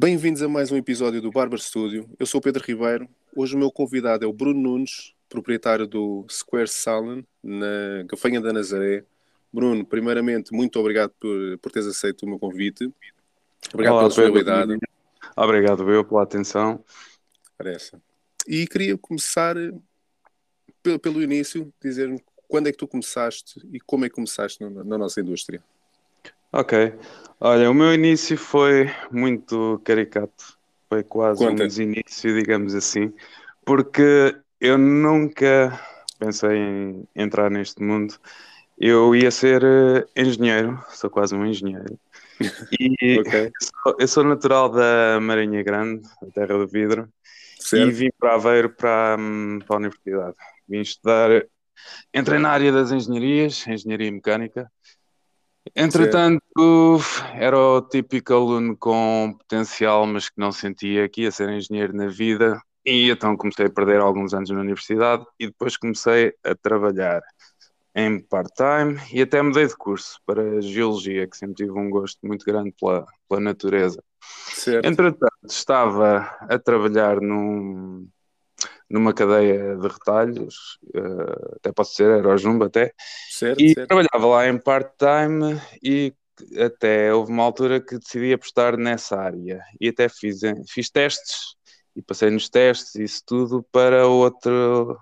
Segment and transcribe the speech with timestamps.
[0.00, 2.08] Bem-vindos a mais um episódio do Barber Studio.
[2.20, 3.08] Eu sou o Pedro Ribeiro.
[3.34, 8.52] Hoje o meu convidado é o Bruno Nunes, proprietário do Square Salon, na Gafanha da
[8.52, 9.04] Nazaré.
[9.52, 12.88] Bruno, primeiramente, muito obrigado por, por teres aceito o meu convite.
[13.74, 14.78] Obrigado Olá, pela disponibilidade.
[15.36, 16.84] Obrigado eu pela atenção.
[17.56, 17.96] Parece.
[18.46, 19.72] E queria começar eh,
[20.80, 24.84] pelo, pelo início, dizer-me quando é que tu começaste e como é que começaste na,
[24.84, 25.60] na nossa indústria.
[26.52, 26.72] Ok.
[27.40, 30.58] Olha, o meu início foi muito caricato.
[30.88, 31.64] Foi quase Conta.
[31.64, 33.12] um desinício, digamos assim,
[33.64, 35.78] porque eu nunca
[36.18, 38.14] pensei em entrar neste mundo.
[38.78, 41.98] Eu ia ser eh, engenheiro, sou quase um engenheiro.
[42.80, 43.52] E Ok?
[43.60, 47.08] sou- eu sou natural da Marinha Grande, a terra do vidro,
[47.72, 47.92] e Certo?
[47.92, 50.36] vim para Aveiro para, hum, para a universidade.
[50.68, 51.46] Vim estudar,
[52.14, 54.70] entrei na área das engenharias, engenharia mecânica.
[55.74, 57.00] Entretanto,
[57.34, 62.08] era o típico aluno com potencial, mas que não sentia que ia ser engenheiro na
[62.08, 62.60] vida.
[62.84, 67.20] E então comecei a perder alguns anos na universidade e depois comecei a trabalhar
[67.94, 72.46] em part-time e até mudei de curso para Geologia, que sempre tive um gosto muito
[72.46, 74.02] grande pela, pela natureza.
[74.54, 74.86] Certo?
[74.86, 78.08] Entretanto, estava a trabalhar num,
[78.90, 82.92] numa cadeia de retalhos, eh, até posso dizer, era o Jumbo até,
[83.30, 83.60] Certo?
[83.60, 83.88] e certo.
[83.88, 86.14] trabalhava lá em part-time e
[86.58, 91.56] até houve uma altura que decidi apostar nessa área e até fiz, fiz testes
[91.94, 94.96] e passei nos testes e isso tudo para outro,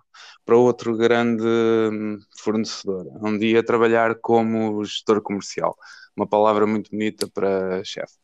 [0.44, 5.76] para outro grande hum, fornecedor, onde ia trabalhar como gestor comercial,
[6.16, 8.14] uma palavra muito bonita para chefe.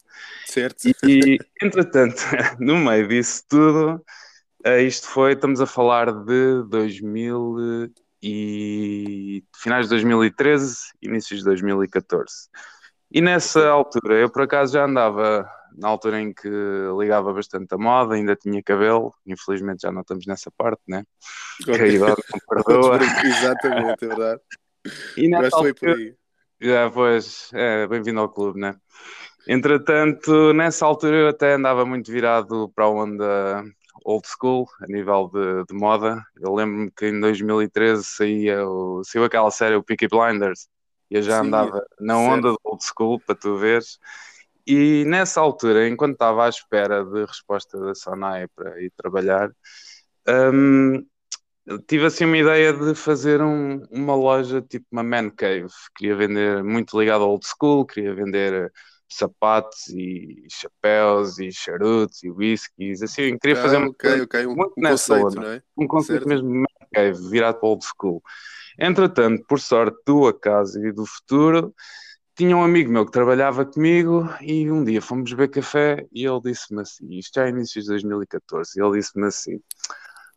[0.47, 0.89] Certo?
[1.07, 2.23] E, entretanto,
[2.59, 4.05] no meio disso tudo,
[4.65, 7.91] eh, isto foi, estamos a falar de 2000
[8.23, 12.49] e finais de 2013, inícios de 2014.
[13.11, 16.49] E nessa altura, eu por acaso já andava, na altura em que
[16.99, 21.05] ligava bastante a moda, ainda tinha cabelo, infelizmente já não estamos nessa parte, né?
[21.65, 22.99] Que a idade não perdoa.
[23.25, 24.41] Exatamente, é verdade.
[25.17, 26.15] E Mas nessa foi por altura, aí.
[26.61, 28.75] já, pois, é, bem-vindo ao clube, né?
[29.47, 33.65] Entretanto, nessa altura eu até andava muito virado para a onda
[34.05, 36.23] old school, a nível de, de moda.
[36.41, 40.69] Eu lembro-me que em 2013 saía o, saiu aquela série, o Peaky Blinders,
[41.11, 42.49] e eu já Sim, andava na certo.
[42.49, 43.99] onda do old school, para tu veres.
[44.67, 49.51] E nessa altura, enquanto estava à espera de resposta da Sonai para ir trabalhar,
[50.29, 51.05] hum,
[51.87, 55.69] tive assim uma ideia de fazer um- uma loja tipo uma man cave.
[55.97, 58.73] Queria vender muito ligado ao old school, queria vender
[59.17, 64.47] sapatos e chapéus e charutos e whiskies, assim, queria fazer Ah, uma ok, coisa ok.
[64.47, 65.41] Um, muito um conceito, onda.
[65.41, 65.63] não é?
[65.77, 66.29] um conceito Certo.
[66.29, 68.23] mesmo cave, virado para old school.
[68.79, 71.75] Entretanto, por sorte do acaso e do futuro,
[72.35, 76.41] tinha um amigo meu que trabalhava comigo e um dia fomos beber café e ele
[76.43, 79.61] disse-me assim, isto já é inícios de 2014, e ele disse-me assim,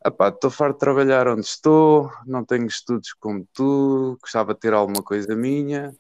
[0.06, 5.02] estou farto de trabalhar onde estou, não tenho estudos como tu, gostava de ter alguma
[5.02, 5.94] coisa minha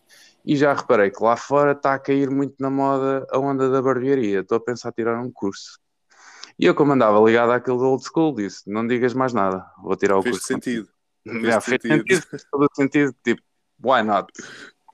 [0.46, 3.82] e já reparei que lá fora está a cair muito na moda a onda da
[3.82, 5.80] barbearia, estou a pensar em tirar um curso.
[6.58, 10.18] E eu, como andava ligado àquele old school, disse, não digas mais nada, vou tirar
[10.18, 10.48] o Fez curso.
[10.48, 10.90] sentido.
[11.26, 11.98] Já, fez fez sentido.
[12.08, 13.42] sentido, fez todo sentido, tipo,
[13.84, 14.32] why not?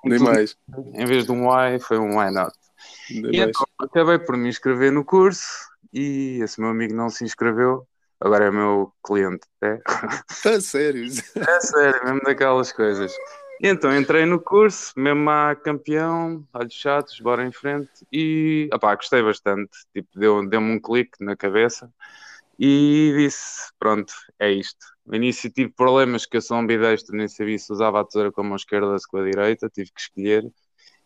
[0.03, 0.57] Nem Tudo- mais.
[0.93, 2.51] Em vez de um why, foi um why not.
[3.09, 3.49] Nem E mais.
[3.49, 5.45] então acabei por me inscrever no curso
[5.93, 7.85] e esse meu amigo não se inscreveu,
[8.19, 9.81] agora é meu cliente até.
[10.45, 11.05] Ah, sério?
[11.35, 13.13] É sério, mesmo daquelas coisas.
[13.63, 18.95] E então entrei no curso, mesmo a campeão, olhos chatos, bora em frente e opá,
[18.95, 19.69] gostei bastante.
[19.93, 21.93] Tipo, deu- deu-me um clique na cabeça
[22.59, 24.85] e disse: pronto, é isto.
[25.05, 28.41] No início tive problemas que eu sou ambidestro, nem sabia se usava a tesoura com
[28.41, 30.43] a mão esquerda ou com a direita, tive que escolher,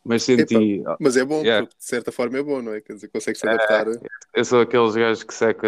[0.05, 0.83] mas senti.
[0.99, 1.65] Mas é bom, Yeah.
[1.65, 2.81] porque de certa forma é bom, não é?
[2.81, 3.87] Quer dizer, consegue-se adaptar.
[4.33, 5.67] Eu sou aqueles gajos que seca,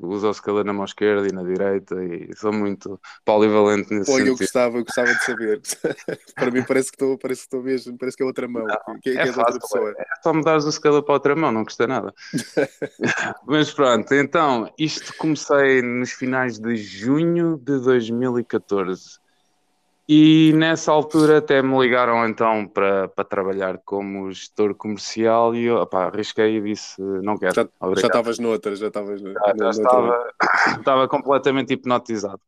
[0.00, 4.20] usa o secador na mão esquerda e na direita e sou muito polivalente nesse Olha,
[4.28, 4.38] eu sentido.
[4.38, 5.60] gostava, eu gostava de saber.
[6.34, 8.66] Para mim parece que estou, parece que estou mesmo, parece que é outra mão,
[9.02, 9.94] que, que é é de outra fácil, pessoa.
[9.98, 12.14] É só mudares o secador para outra mão, não custa nada.
[13.46, 19.18] Mas pronto, então, isto comecei nos finais de junho de 2014.
[20.08, 25.78] E nessa altura até me ligaram então para, para trabalhar como gestor comercial e eu
[25.78, 29.70] opá, arrisquei e disse não quero, Já, estavas noutra, já estavas no, Já, já noutra-
[29.70, 30.32] estava,
[30.78, 32.40] estava completamente hipnotizado.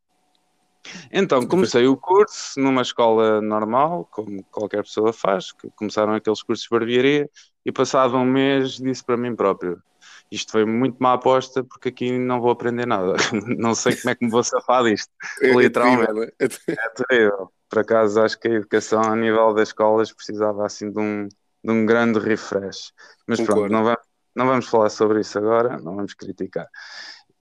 [1.12, 6.70] Então comecei o curso numa escola normal, como qualquer pessoa faz, começaram aqueles cursos de
[6.70, 7.28] barbearia,
[7.66, 9.82] e passado um mês disse para mim próprio:
[10.30, 13.14] isto foi muito má aposta porque aqui não vou aprender nada,
[13.58, 15.10] não sei como é que me vou safar disto.
[15.40, 16.06] É, é literalmente.
[16.06, 16.32] terrível, não é?
[16.38, 17.52] É terrível.
[17.68, 21.72] Por acaso acho que a educação a nível das escolas precisava assim de um, de
[21.72, 22.92] um grande refresh.
[23.26, 23.60] Mas Concordo.
[23.62, 24.00] pronto, não vamos,
[24.34, 26.68] não vamos falar sobre isso agora, não vamos criticar.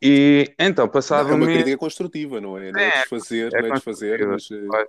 [0.02, 2.72] E então, passado não, é uma um crítica construtiva, não é?
[2.72, 4.88] Não é, é desfazer, é não é desfazer, mas eh,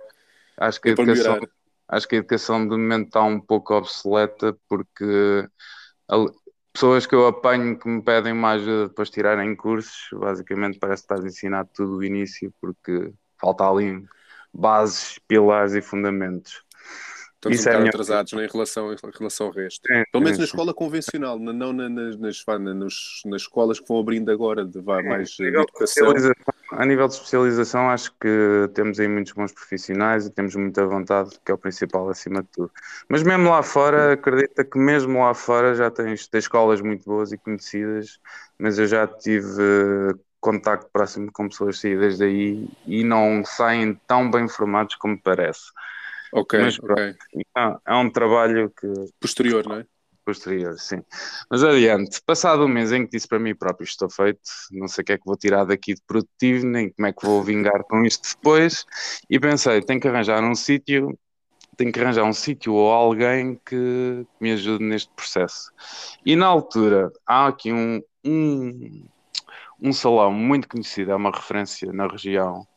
[0.57, 1.39] acho que, a educação,
[1.87, 5.47] acho que a educação de momento está um pouco obsoleta porque
[6.73, 11.05] pessoas que eu apanho que me pedem uma ajuda depois de tirarem cursos, basicamente parece
[11.05, 14.05] que estás ensinado tudo o início porque falta ali
[14.53, 16.63] bases, pilares e fundamentos.
[17.35, 19.89] Estamos Isso um é bocado atrasados né, em, relação, em relação ao resto.
[19.89, 23.87] É, Pelo menos é, na escola convencional, não na, nas, nas, nas, nas, escolas que
[23.87, 26.13] vão abrindo agora, de vai é, mais de educação.
[26.71, 31.31] A nível de especialização, acho que temos aí muitos bons profissionais e temos muita vontade,
[31.43, 32.71] que é o principal acima de tudo.
[33.07, 37.31] Mas mesmo lá fora, acredita que mesmo lá fora já tens, tens escolas muito boas
[37.31, 38.19] e conhecidas,
[38.59, 44.47] mas eu já tive contacto próximo com pessoas saídas daí e não saem tão bem
[44.47, 45.71] formados como parece.
[46.31, 47.15] Ok, Mas, ok.
[47.85, 48.87] É, um trabalho que.
[49.19, 49.85] Posterior, não é?
[50.29, 51.01] Posterior, sim.
[51.49, 54.39] Mas adiante, passado um mês em que disse para mim próprio estou feito,
[54.71, 57.25] não sei o que é que vou tirar daqui de produtivo, nem como é que
[57.25, 58.85] vou vingar com isto depois,
[59.27, 61.17] e pensei, tenho que arranjar um sítio,
[61.75, 65.71] tenho que arranjar um sítio ou alguém que me ajude neste processo.
[66.23, 69.07] E na altura, há aqui um, um,
[69.81, 72.67] um salão muito conhecido, é uma referência na região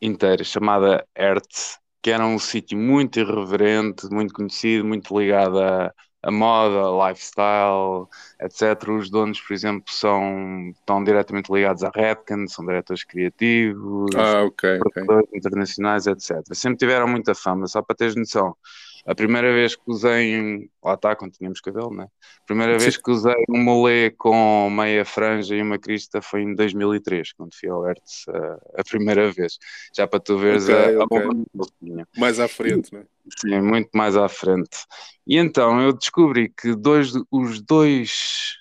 [0.00, 5.92] inteira, chamada Hertz, que era um sítio muito irreverente, muito conhecido, muito ligado a,
[6.24, 8.06] a moda, lifestyle,
[8.40, 8.88] etc.
[8.90, 14.78] Os donos, por exemplo, são, estão diretamente ligados à Redken, são diretores criativos, ah, okay,
[14.84, 15.04] okay.
[15.34, 16.42] internacionais, etc.
[16.52, 18.56] Sempre tiveram muita fama, só para teres noção.
[19.06, 22.04] A primeira vez que usei, lá está, quando tínhamos cabelo, né?
[22.04, 22.84] A primeira Sim.
[22.84, 27.54] vez que usei um molé com meia franja e uma crista foi em 2003, quando
[27.54, 29.58] fui ao Hertz a, a primeira vez.
[29.94, 32.04] Já para tu veres okay, a, okay.
[32.16, 33.04] Mais à frente, né?
[33.38, 34.86] Sim, muito mais à frente.
[35.26, 38.56] E então eu descobri que dois, os dois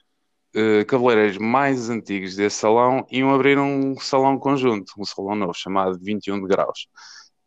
[0.55, 5.97] uh, cabeleireiros mais antigos desse salão iam abrir um salão conjunto, um salão novo, chamado
[6.01, 6.87] 21 de Graus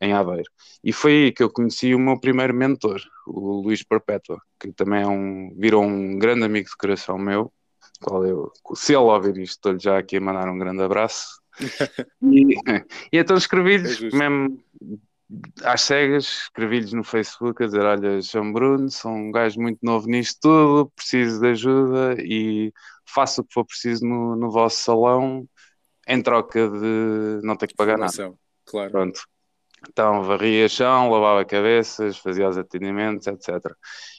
[0.00, 0.50] em Aveiro.
[0.84, 5.02] E foi aí que eu conheci o meu primeiro mentor, o Luís Perpétua, que também
[5.02, 7.52] é um, virou um grande amigo de coração meu,
[8.00, 11.40] qual eu, se ele ouvir isto, estou-lhe já aqui a mandar um grande abraço.
[12.22, 12.54] e,
[13.12, 14.62] e, então escrevi-lhes é mesmo
[15.64, 20.06] às cegas, escrevi-lhes no Facebook a dizer: Olha, João Bruno, sou um gajo muito novo
[20.06, 22.72] nisto tudo, preciso de ajuda e
[23.06, 25.48] faço o que for preciso no, no vosso salão
[26.06, 28.34] em troca de não ter que pagar nada.
[28.66, 28.90] Claro.
[28.90, 29.20] Pronto.
[29.88, 33.48] Então varria chão, lavava cabeças, fazia os atendimentos, etc.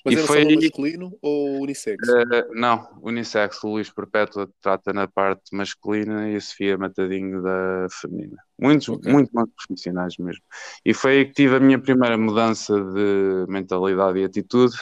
[0.05, 2.07] Mas e era foi masculino ou unissex?
[2.07, 3.63] Uh, não, unissex.
[3.63, 8.37] O Luís Perpétua trata na parte masculina e a Sofia Matadinho da feminina.
[8.59, 9.11] Muitos, okay.
[9.11, 10.41] muito bons profissionais mesmo.
[10.85, 14.75] E foi aí que tive a minha primeira mudança de mentalidade e atitude,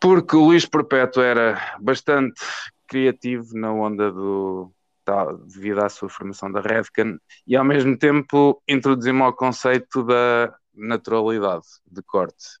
[0.00, 2.40] porque o Luís Perpétua era bastante
[2.86, 4.70] criativo na onda do
[5.04, 10.54] tá, devido à sua formação da Redken, e ao mesmo tempo introduzimos ao conceito da
[10.74, 12.58] naturalidade de corte,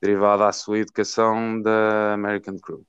[0.00, 2.84] derivada à sua educação da American Crew.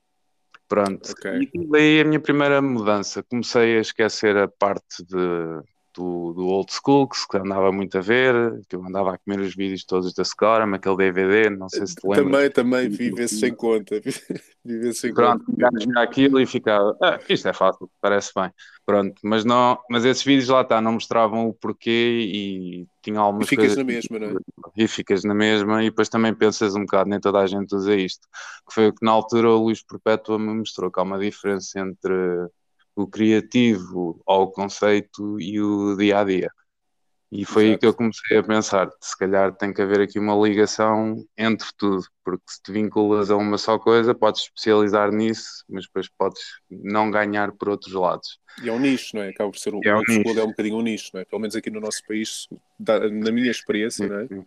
[0.68, 1.48] Pronto, okay.
[1.54, 3.22] e daí a minha primeira mudança.
[3.22, 5.62] Comecei a esquecer a parte de
[5.98, 9.40] do, do old school, que se andava muito a ver, que eu andava a comer
[9.40, 12.24] os vídeos todos da Scoram, aquele DVD, não sei se te lembras.
[12.24, 14.00] Também, também, vive-se sem conta.
[14.64, 16.00] Vive-se sem Pronto, conta.
[16.00, 18.52] aquilo e ficava, ah, isto é fácil, parece bem.
[18.84, 23.46] Pronto, mas, não, mas esses vídeos lá está, não mostravam o porquê e tinham algumas
[23.46, 23.78] e ficas coisas...
[23.78, 24.32] na mesma, não é?
[24.76, 27.94] E ficas na mesma e depois também pensas um bocado, nem toda a gente usa
[27.94, 28.28] isto.
[28.68, 31.80] Que foi o que na altura o Luís Perpétua me mostrou, que há uma diferença
[31.80, 32.48] entre
[33.02, 36.50] o criativo ao conceito e o dia a dia.
[37.30, 37.72] E foi Exato.
[37.72, 41.68] aí que eu comecei a pensar: se calhar tem que haver aqui uma ligação entre
[41.76, 46.40] tudo, porque se te vinculas a uma só coisa, podes especializar nisso, mas depois podes
[46.70, 48.38] não ganhar por outros lados.
[48.62, 49.28] E é um nicho, não é?
[49.28, 50.38] Acaba por ser um, é um nicho.
[50.38, 51.24] é um bocadinho um nicho, não é?
[51.26, 54.26] Pelo menos aqui no nosso país, na minha experiência, sim, não é?
[54.26, 54.46] Sim.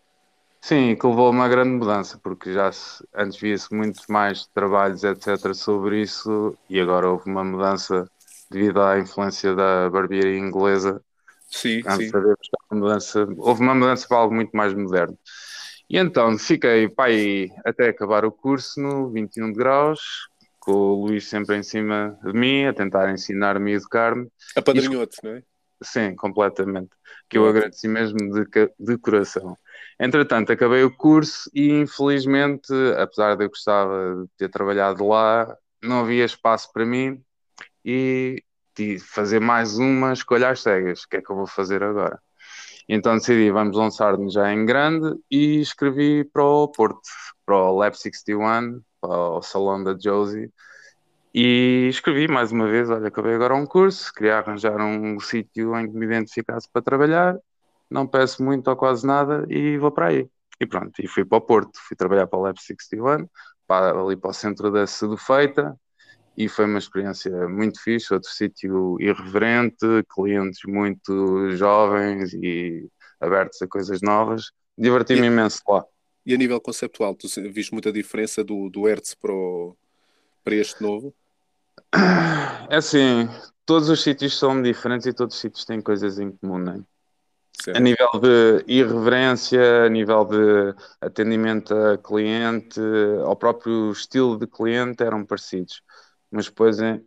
[0.63, 5.03] Sim, que levou a uma grande mudança, porque já se, antes via-se muitos mais trabalhos,
[5.03, 8.07] etc., sobre isso, e agora houve uma mudança
[8.51, 11.01] devido à influência da barbearia inglesa.
[11.47, 12.09] Sim, sim.
[12.09, 15.17] Sabemos que mudança, houve uma mudança para algo muito mais moderno.
[15.89, 20.01] E então fiquei pai até acabar o curso no 21 de graus,
[20.59, 24.27] com o Luís sempre em cima de mim, a tentar ensinar-me e educar-me.
[24.55, 25.43] Apadrinhou-te, não é?
[25.83, 26.91] Sim, completamente.
[27.27, 28.45] Que eu agradeci mesmo de,
[28.79, 29.57] de coração.
[29.99, 36.01] Entretanto, acabei o curso e infelizmente, apesar de eu gostava de ter trabalhado lá, não
[36.01, 37.21] havia espaço para mim
[37.85, 38.43] e
[38.99, 41.03] fazer mais uma escolha às cegas.
[41.03, 42.19] O que é que eu vou fazer agora?
[42.87, 47.09] Então decidi, vamos lançar-nos já em grande e escrevi para o Porto,
[47.45, 50.51] para o Lab 61, para o salão da Josie.
[51.33, 55.89] E escrevi mais uma vez: olha, acabei agora um curso, queria arranjar um sítio em
[55.89, 57.37] que me identificasse para trabalhar,
[57.89, 60.29] não peço muito ou quase nada e vou para aí.
[60.59, 63.27] E pronto, e fui para o Porto, fui trabalhar para o Lab 61,
[63.65, 65.75] para, ali para o centro da Sedufeita,
[66.37, 73.67] e foi uma experiência muito fixe, outro sítio irreverente, clientes muito jovens e abertos a
[73.67, 74.51] coisas novas.
[74.77, 75.85] Diverti-me imenso lá.
[76.25, 79.75] E a nível conceptual, tu viste muita diferença do, do Hertz para, o,
[80.43, 81.13] para este novo?
[82.69, 83.27] É assim,
[83.65, 86.81] todos os sítios são diferentes e todos os sítios têm coisas em comum, não é?
[87.75, 92.79] A nível de irreverência, a nível de atendimento a cliente,
[93.23, 95.83] ao próprio estilo de cliente eram parecidos.
[96.31, 97.01] Mas depois é,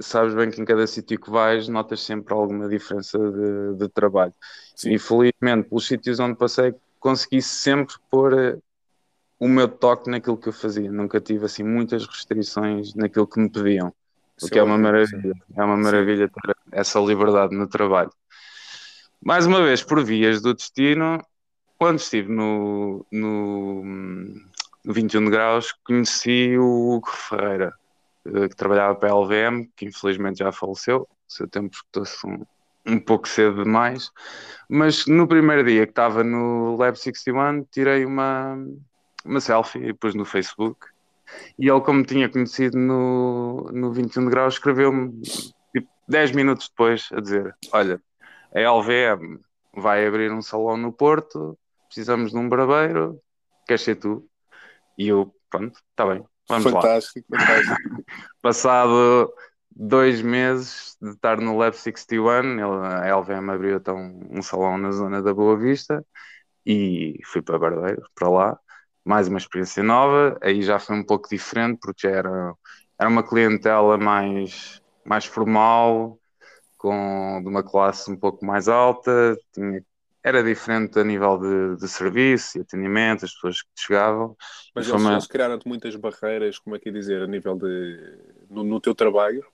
[0.00, 4.34] sabes bem que em cada sítio que vais notas sempre alguma diferença de, de trabalho.
[4.74, 4.92] Sim.
[4.92, 8.58] E felizmente, pelos sítios onde passei, consegui sempre pôr eh,
[9.38, 10.90] o meu toque naquilo que eu fazia.
[10.90, 13.92] Nunca tive assim muitas restrições naquilo que me pediam.
[14.42, 15.34] O que é uma maravilha.
[15.56, 18.10] É uma maravilha ter essa liberdade no trabalho.
[19.22, 21.22] Mais uma vez, por vias do destino,
[21.78, 23.82] quando estive no, no,
[24.84, 27.74] no 21 de graus, conheci o Hugo Ferreira,
[28.48, 31.02] que trabalhava para a LVM, que infelizmente já faleceu.
[31.02, 32.44] O seu tempo escutou-se um,
[32.86, 34.10] um pouco cedo demais.
[34.68, 38.56] Mas no primeiro dia que estava no Lab 61, tirei uma,
[39.24, 40.86] uma selfie e pus no Facebook.
[41.58, 45.20] E ele, como tinha conhecido no, no 21 de graus, escreveu-me
[45.72, 48.00] tipo, 10 minutos depois a dizer: Olha,
[48.54, 49.40] a LVM
[49.74, 53.20] vai abrir um salão no Porto, precisamos de um barbeiro,
[53.66, 54.28] queres ser tu?
[54.96, 57.38] E eu, pronto, está bem, vamos fantástico, lá.
[57.38, 57.82] Fantástico,
[58.42, 59.32] Passado
[59.70, 65.22] dois meses de estar no Lab 61, a LVM abriu então um salão na zona
[65.22, 66.04] da Boa Vista
[66.66, 68.58] e fui para Barbeiro, para lá,
[69.04, 72.54] mais uma experiência nova, aí já foi um pouco diferente porque já era,
[72.98, 76.18] era uma clientela mais, mais formal,
[76.78, 79.84] com de uma classe um pouco mais alta, tinha,
[80.26, 84.36] era diferente a nível de, de serviço e atendimento, as pessoas que chegavam.
[84.74, 85.12] Mas eles, uma...
[85.12, 88.18] eles criaram muitas barreiras, como é que é dizer, a nível de.
[88.50, 89.46] no, no teu trabalho?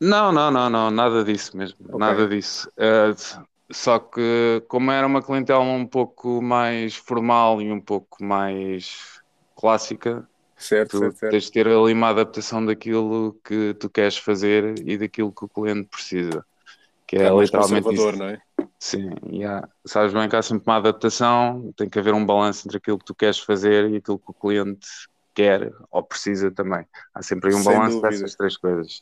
[0.00, 1.98] Não, não, não, não, nada disso mesmo, okay.
[1.98, 2.70] nada disso.
[2.76, 9.20] Uh, só que, como era uma clientela um pouco mais formal e um pouco mais
[9.56, 10.24] clássica,
[10.56, 11.32] certo, tu certo, certo.
[11.32, 15.48] tens de ter ali uma adaptação daquilo que tu queres fazer e daquilo que o
[15.48, 16.46] cliente precisa.
[17.08, 17.92] Que é, é literalmente.
[17.92, 18.12] Isso.
[18.12, 18.38] não é?
[18.78, 19.68] Sim, yeah.
[19.84, 23.04] sabes bem que há sempre uma adaptação, tem que haver um balanço entre aquilo que
[23.04, 24.86] tu queres fazer e aquilo que o cliente
[25.34, 26.84] quer ou precisa também.
[27.14, 29.00] Há sempre aí um Sem balanço dessas três coisas.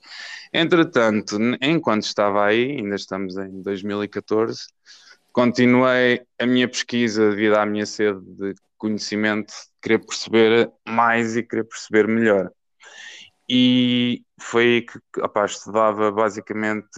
[0.53, 4.67] Entretanto, enquanto estava aí, ainda estamos em 2014,
[5.33, 11.65] continuei a minha pesquisa devido à minha sede de conhecimento, querer perceber mais e querer
[11.65, 12.51] perceber melhor.
[13.49, 16.89] E foi aí que opa, estudava basicamente,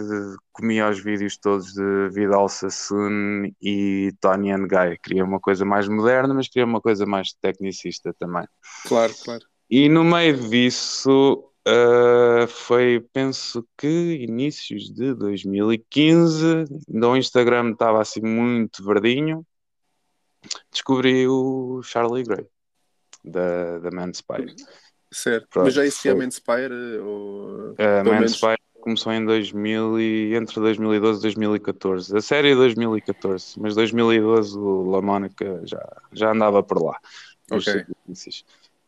[0.51, 4.99] comia os vídeos todos de Vidal Sassoon e Tony and Guy.
[5.03, 8.47] Queria uma coisa mais moderna, mas queria uma coisa mais tecnicista também.
[8.87, 9.45] Claro, claro.
[9.71, 18.23] E no meio disso uh, foi, penso que inícios de 2015, o Instagram estava assim
[18.23, 19.47] muito verdinho,
[20.73, 22.47] descobri o Charlie Gray
[23.23, 24.55] da, da Manspire.
[25.11, 26.25] Certo, Pronto, mas já existia foi...
[26.25, 26.99] Manspire?
[26.99, 27.73] Ou...
[27.73, 28.81] Uh, Manspire menos...
[28.81, 32.17] começou em 2000 e, entre 2012 e 2014.
[32.17, 36.99] A série é 2014, mas 2012 o La Mónica já, já andava por lá.
[37.51, 37.87] Ok.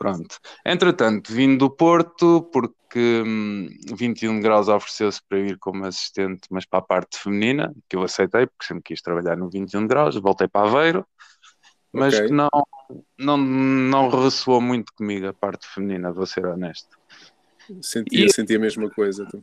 [0.01, 0.39] Pronto.
[0.65, 6.79] Entretanto, vim do Porto porque hum, 21 graus ofereceu-se para ir como assistente, mas para
[6.79, 10.67] a parte feminina, que eu aceitei, porque sempre quis trabalhar no 21 graus, voltei para
[10.67, 11.07] Aveiro,
[11.93, 12.27] mas okay.
[12.27, 12.49] que não,
[13.19, 16.99] não, não ressoou muito comigo a parte feminina, vou ser honesto.
[17.83, 18.33] Sentia, e...
[18.33, 19.27] sentia a mesma coisa.
[19.27, 19.43] Tu.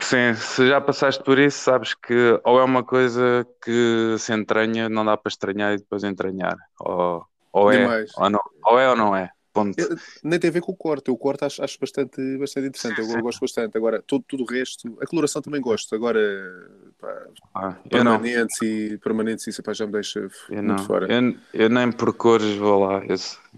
[0.00, 4.90] Sim, se já passaste por isso, sabes que ou é uma coisa que se entranha,
[4.90, 8.96] não dá para estranhar e depois entranhar, ou, ou, é, ou, não, ou é ou
[8.96, 9.30] não é.
[9.64, 10.00] Ponto.
[10.22, 11.10] Nem tem a ver com o corte.
[11.10, 13.00] O corte acho, acho bastante, bastante interessante.
[13.00, 13.76] Eu, eu, gosto bastante.
[13.76, 14.98] Agora, tudo, tudo o resto.
[15.00, 15.94] A coloração também gosto.
[15.94, 16.20] Agora,
[16.98, 20.30] pá, ah, permanentes, e, permanentes isso pá, já me deixa eu
[20.62, 20.78] muito não.
[20.78, 21.12] fora.
[21.12, 23.02] Eu, eu, nem por cores vou lá.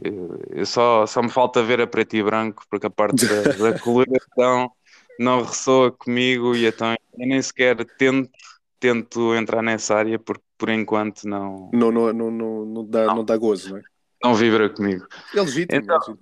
[0.03, 3.71] Eu, eu, só, só me falta ver a preto e branco, porque a parte da,
[3.71, 4.71] da coloração
[5.19, 8.31] não ressoa comigo e então eu nem sequer tento,
[8.81, 11.71] tento entrar nessa área porque por enquanto não.
[11.73, 13.17] Não, não, não, não, não, dá, não.
[13.17, 13.83] não dá gozo, não é?
[14.23, 15.07] Não vibra comigo.
[15.35, 15.81] É legítimo.
[15.81, 16.19] Então,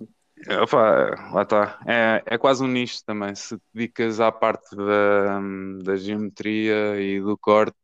[0.47, 1.79] é Opa, lá está.
[1.85, 3.35] É, é quase um nicho também.
[3.35, 5.39] Se te dedicas à parte da,
[5.83, 7.75] da geometria e do corte,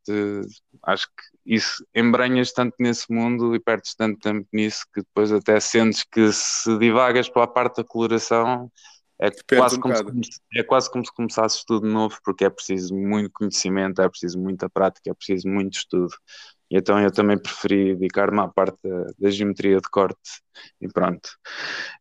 [0.82, 5.60] acho que isso embranhas tanto nesse mundo e perdes tanto tempo nisso que depois até
[5.60, 8.70] sentes que se divagas para a parte da coloração
[9.20, 12.94] é quase, um como se, é quase como se começasses tudo novo, porque é preciso
[12.94, 16.14] muito conhecimento, é preciso muita prática, é preciso muito estudo.
[16.70, 20.42] E então eu também preferi dedicar-me à parte da, da, geometria de corte
[20.80, 21.30] e pronto.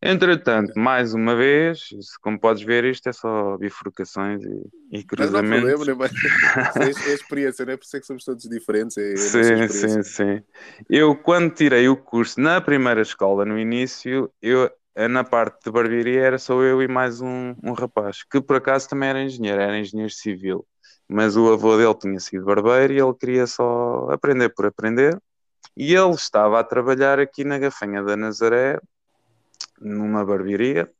[0.01, 1.87] Entretanto, mais uma vez,
[2.21, 5.63] como podes ver, isto é só bifurcações e, e cruzamentos.
[5.63, 6.09] Não, não problema,
[6.75, 8.97] não é, é experiência, não é por isso é que somos todos diferentes.
[8.97, 10.43] É, é sim, sim, sim.
[10.89, 14.69] Eu, quando tirei o curso na primeira escola, no início, eu
[15.09, 18.89] na parte de barbearia era só eu e mais um, um rapaz, que por acaso
[18.89, 20.65] também era engenheiro, era engenheiro civil
[21.07, 25.17] mas o avô dele tinha sido barbeiro e ele queria só aprender por aprender.
[25.75, 28.79] E ele estava a trabalhar aqui na Gafanha da Nazaré,
[29.79, 30.91] numa barbearia,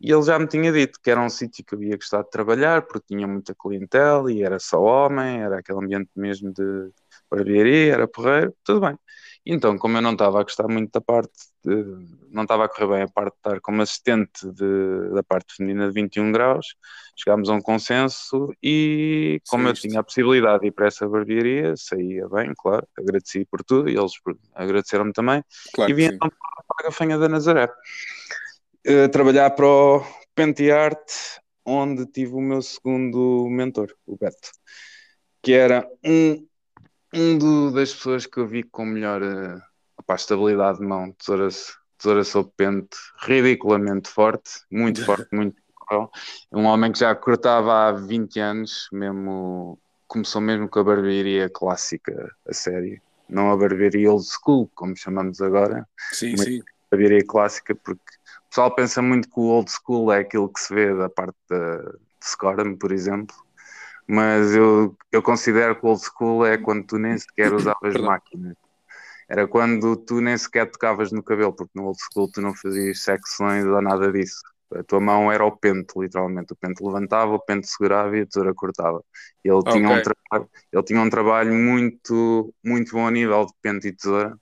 [0.00, 2.30] e ele já me tinha dito que era um sítio que eu ia gostar de
[2.30, 6.90] trabalhar, porque tinha muita clientela e era só homem, era aquele ambiente mesmo de
[7.30, 8.98] barbearia, era porreiro, tudo bem.
[9.44, 11.32] Então, como eu não estava a gostar muito da parte,
[11.64, 11.84] de,
[12.30, 15.88] não estava a correr bem a parte de estar como assistente de, da parte feminina
[15.88, 16.76] de 21 graus,
[17.16, 21.08] chegámos a um consenso e como Sim, eu tinha a possibilidade de ir para essa
[21.08, 24.12] barbearia, saía bem, claro, agradeci por tudo e eles
[24.54, 25.42] agradeceram-me também
[25.74, 27.68] claro e vim então para a Gafanha da Nazaré.
[28.86, 30.98] Uh, trabalhar para o Pente Art,
[31.64, 34.50] onde tive o meu segundo mentor, o Beto,
[35.42, 36.46] que era um
[37.12, 41.48] um do, das pessoas que eu vi com melhor uh, estabilidade de mão, tesoura,
[41.98, 45.62] tesoura sob pente, ridiculamente forte, muito forte, muito
[46.52, 52.30] um homem que já cortava há 20 anos, mesmo começou mesmo com a barbearia clássica,
[52.46, 55.86] a série, não a barbearia old school, como chamamos agora.
[56.12, 56.60] Sim, sim.
[56.60, 60.60] A barbearia clássica, porque o pessoal pensa muito que o old school é aquilo que
[60.60, 63.34] se vê da parte de, Scorum, por exemplo,
[64.06, 68.54] mas eu, eu considero que o old school é quando tu nem sequer usavas máquinas.
[69.28, 73.02] Era quando tu nem sequer tocavas no cabelo, porque no old school tu não fazias
[73.02, 74.40] secções ou nada disso.
[74.74, 76.52] A tua mão era o pente, literalmente.
[76.52, 79.02] O pente levantava, o pente segurava e a tesoura cortava.
[79.44, 79.72] Ele, okay.
[79.74, 83.92] tinha, um trabalho, ele tinha um trabalho muito, muito bom a nível de pente e
[83.92, 84.36] tesoura.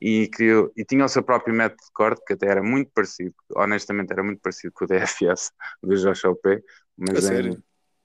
[0.00, 3.34] E, criou, e tinha o seu próprio método de corte, que até era muito parecido,
[3.54, 6.62] honestamente era muito parecido com o DFS do Joshua P.
[6.98, 7.62] Mas é, sério?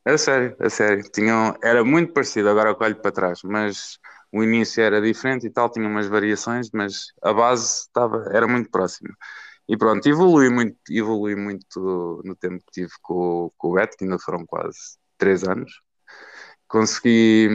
[0.08, 1.04] A sério, a sério.
[1.12, 4.00] Tinham, era muito parecido, agora eu olho para trás, mas
[4.32, 8.70] o início era diferente e tal, tinha umas variações, mas a base estava, era muito
[8.70, 9.10] próxima.
[9.67, 14.06] E pronto, evolui muito, evolui muito no tempo que tive com, com o Beto, que
[14.06, 15.72] ainda foram quase três anos.
[16.67, 17.50] Consegui,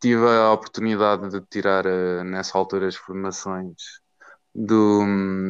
[0.00, 3.74] tive a oportunidade de tirar uh, nessa altura as formações
[4.54, 5.00] do,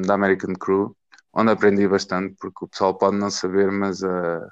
[0.07, 0.97] da American Crew,
[1.33, 4.49] onde aprendi bastante, porque o pessoal pode não saber, mas a.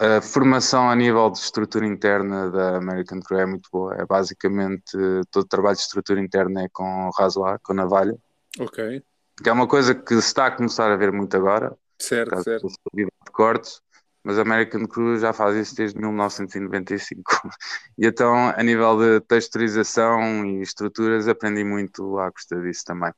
[0.00, 3.94] A formação a nível de estrutura interna da American Crew é muito boa.
[3.94, 4.96] É basicamente
[5.30, 8.16] todo o trabalho de estrutura interna é com rasoir, com navalha.
[8.58, 9.02] Ok.
[9.42, 11.76] Que é uma coisa que se está a começar a ver muito agora.
[11.98, 12.66] Certo, certo.
[12.94, 13.82] De cortes,
[14.24, 17.22] mas a American Crew já faz isso desde 1995.
[17.98, 23.12] E então, a nível de texturização e estruturas, aprendi muito à custa disso também.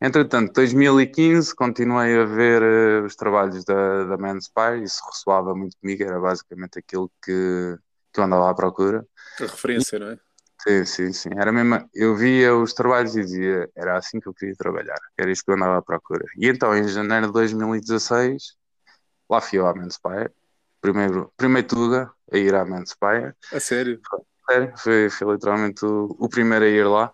[0.00, 6.02] Entretanto, 2015 continuei a ver uh, os trabalhos da, da Manspire, isso ressoava muito comigo,
[6.02, 7.76] era basicamente aquilo que,
[8.12, 9.06] que eu andava à procura.
[9.40, 10.18] A referência, não é?
[10.62, 11.30] Sim, sim, sim.
[11.36, 15.30] Era mesmo, eu via os trabalhos e dizia, era assim que eu queria trabalhar, era
[15.30, 16.24] isso que eu andava à procura.
[16.36, 18.54] E então, em janeiro de 2016,
[19.28, 20.30] lá fui eu à Manspire,
[20.80, 23.34] primeiro, primeiro Tuga a ir à Manspire.
[23.52, 24.00] A sério?
[24.48, 27.12] Sério, foi, foi literalmente o, o primeiro a ir lá.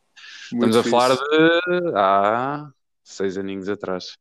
[0.53, 2.71] Muito Estamos a falar de há
[3.03, 4.17] seis aninhos atrás.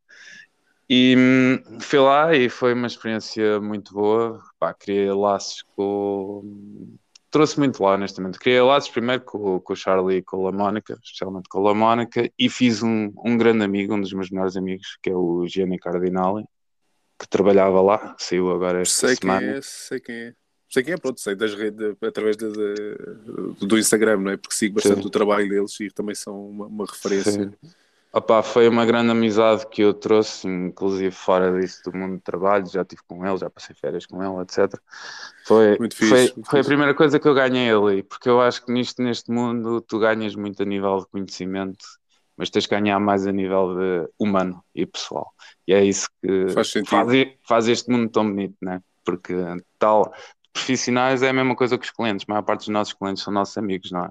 [0.90, 4.42] E hum, fui lá e foi uma experiência muito boa.
[4.58, 6.96] Pá, criei laços com.
[7.30, 8.40] Trouxe muito lá, honestamente.
[8.40, 12.32] Criei laços primeiro com, com o Charlie e com a Mónica, especialmente com a Mónica,
[12.40, 15.78] e fiz um, um grande amigo, um dos meus melhores amigos, que é o Gianni
[15.78, 16.46] Cardinali,
[17.20, 19.42] que trabalhava lá, saiu agora esta sei semana.
[19.42, 20.34] Quem é, sei quem é
[20.70, 24.38] sei quem é, pronto, sei das redes, através de, de, do Instagram, não é?
[24.38, 25.08] Porque sigo bastante Sim.
[25.08, 27.32] o trabalho deles e também são uma, uma referência.
[27.32, 27.52] Sim.
[28.18, 32.66] Opa, foi uma grande amizade que eu trouxe, inclusive fora disso do mundo do trabalho,
[32.66, 34.80] já estive com ele, já passei férias com ele, etc.
[35.46, 38.42] Foi, muito fixe, foi, muito foi a primeira coisa que eu ganhei ali, porque eu
[38.42, 41.86] acho que nisto, neste mundo tu ganhas muito a nível de conhecimento,
[42.36, 45.32] mas tens que ganhar mais a nível de humano e pessoal.
[45.68, 47.08] E é isso que faz, faz,
[47.48, 48.82] faz este mundo tão bonito, né?
[49.04, 49.34] Porque
[49.78, 50.12] tal,
[50.60, 52.26] profissionais é a mesma coisa que os clientes.
[52.28, 54.10] A maior parte dos nossos clientes são nossos amigos, não é?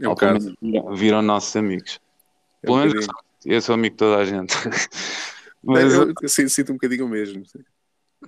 [0.00, 0.54] é um caso.
[0.94, 2.00] viram nossos amigos.
[2.62, 3.06] É Pelo menos
[3.44, 4.54] eu sou amigo de toda a gente.
[5.62, 7.44] Mas, eu, eu, sinto um bocadinho o mesmo.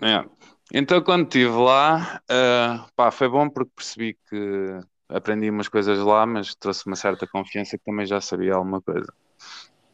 [0.01, 0.25] É.
[0.73, 6.25] Então, quando estive lá, uh, pá, foi bom porque percebi que aprendi umas coisas lá,
[6.25, 9.13] mas trouxe uma certa confiança que também já sabia alguma coisa.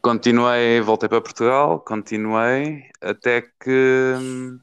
[0.03, 4.59] Continuei, voltei para Portugal, continuei, até que hum,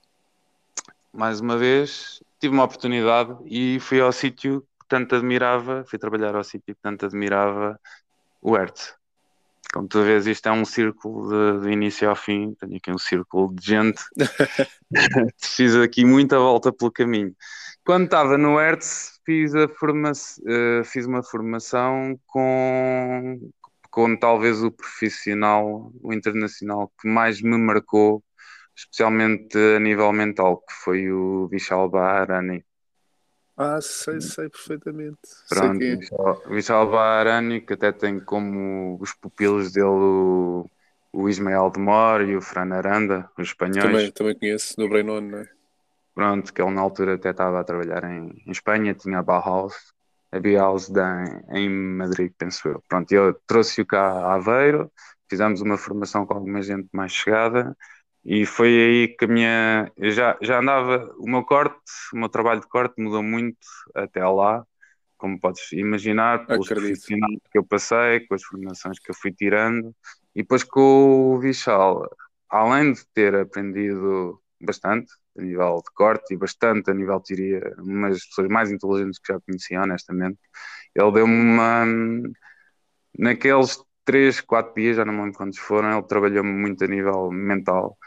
[1.13, 6.35] mais uma vez, tive uma oportunidade e fui ao sítio que tanto admirava, fui trabalhar
[6.35, 7.79] ao sítio que tanto admirava,
[8.41, 8.95] o Hertz.
[9.73, 12.97] Como tu vês, isto é um círculo de, de início ao fim, tenho aqui um
[12.97, 14.01] círculo de gente,
[15.37, 17.35] fiz aqui muita volta pelo caminho.
[17.85, 23.51] Quando estava no Hertz, fiz, forma, uh, fiz uma formação com,
[23.89, 28.23] com talvez o profissional, o internacional que mais me marcou
[28.77, 32.63] especialmente a nível mental, que foi o Vishal Baharani.
[33.57, 35.17] Ah, sei, sei perfeitamente.
[35.49, 40.69] Pronto, sei Vishal, Vishal Baharani, que até tem como os pupilos dele o,
[41.11, 43.81] o Ismael de Mor e o Fran Aranda, os espanhóis.
[43.81, 45.49] Também, também conheço, no Breinon, não é?
[46.13, 49.73] Pronto, que ele na altura até estava a trabalhar em, em Espanha, tinha a Bauhaus,
[50.31, 50.89] a Bauhaus
[51.49, 52.83] em Madrid, penso eu.
[52.87, 54.91] Pronto, eu trouxe-o cá a Aveiro,
[55.27, 57.75] fizemos uma formação com alguma gente mais chegada,
[58.29, 59.91] e foi aí que a minha.
[59.95, 61.15] Eu já, já andava.
[61.17, 61.79] O meu corte,
[62.13, 64.65] o meu trabalho de corte mudou muito até lá,
[65.17, 69.95] como podes imaginar, pelos profissionais que eu passei, com as formações que eu fui tirando.
[70.35, 72.05] E depois com o Vichal,
[72.49, 77.75] além de ter aprendido bastante a nível de corte e bastante a nível de teoria,
[77.77, 80.39] uma das pessoas mais inteligentes que já conheci, honestamente,
[80.93, 81.85] ele deu-me uma.
[83.17, 87.31] Naqueles três, quatro dias, já não me lembro quantos foram, ele trabalhou-me muito a nível
[87.31, 87.97] mental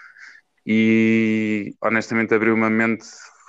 [0.66, 3.04] e honestamente abriu uma mente.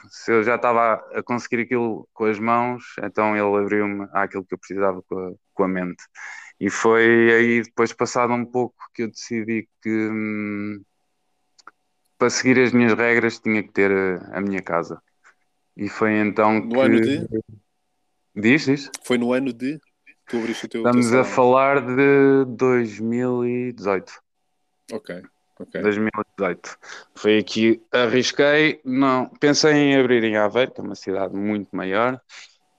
[0.10, 4.54] Se eu já estava a conseguir aquilo com as mãos, então ele abriu-me àquilo que
[4.54, 6.04] eu precisava com a, com a mente.
[6.60, 10.84] E foi aí, depois, passado um pouco, que eu decidi que hum,
[12.17, 15.02] para seguir as minhas regras tinha que ter a, a minha casa.
[15.76, 16.80] E foi então no que.
[16.80, 17.28] ano de?
[18.36, 18.91] Diz, diz?
[19.04, 19.80] Foi no ano de
[20.28, 20.82] que abriste o teu.
[20.82, 24.13] Estamos a falar de 2018.
[24.93, 25.24] Ok.
[25.60, 25.82] Okay.
[25.82, 26.30] 2018.
[27.15, 32.19] Foi aqui, arrisquei, não, pensei em abrir em Aveiro, que é uma cidade muito maior,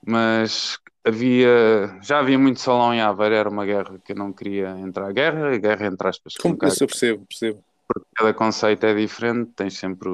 [0.05, 4.69] mas havia, já havia muito salão em Aveiro, era uma guerra que eu não queria
[4.79, 5.11] entrar.
[5.11, 6.35] Guerra, guerra entre aspas.
[6.35, 7.63] Como que eu percebo, percebo.
[7.87, 10.09] Porque cada conceito é diferente, tem sempre,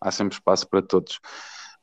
[0.00, 1.20] há sempre espaço para todos.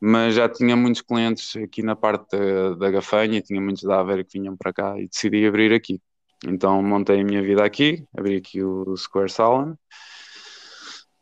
[0.01, 4.23] Mas já tinha muitos clientes aqui na parte da, da Gafanha, tinha muitos da Aveiro
[4.23, 6.01] que vinham para cá e decidi abrir aqui.
[6.47, 9.75] Então montei a minha vida aqui, abri aqui o Square Salon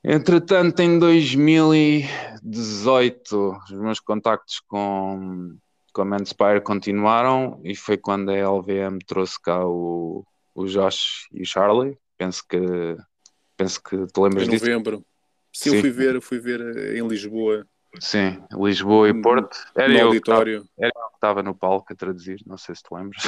[0.09, 5.57] Entretanto, em 2018, os meus contactos com,
[5.91, 11.41] com a Manspire continuaram e foi quando a LVM trouxe cá o, o Josh e
[11.41, 11.97] o Charlie.
[12.17, 12.57] Penso que,
[13.57, 14.65] penso que te lembras em disso.
[14.65, 15.05] Em novembro.
[15.51, 17.67] Sim, Sim, eu fui ver, fui ver eh, em Lisboa
[17.99, 19.57] Sim, Lisboa e Porto.
[19.75, 20.63] Era no eu auditório.
[20.75, 23.23] Que era eu que estava no palco a traduzir, não sei se te lembras.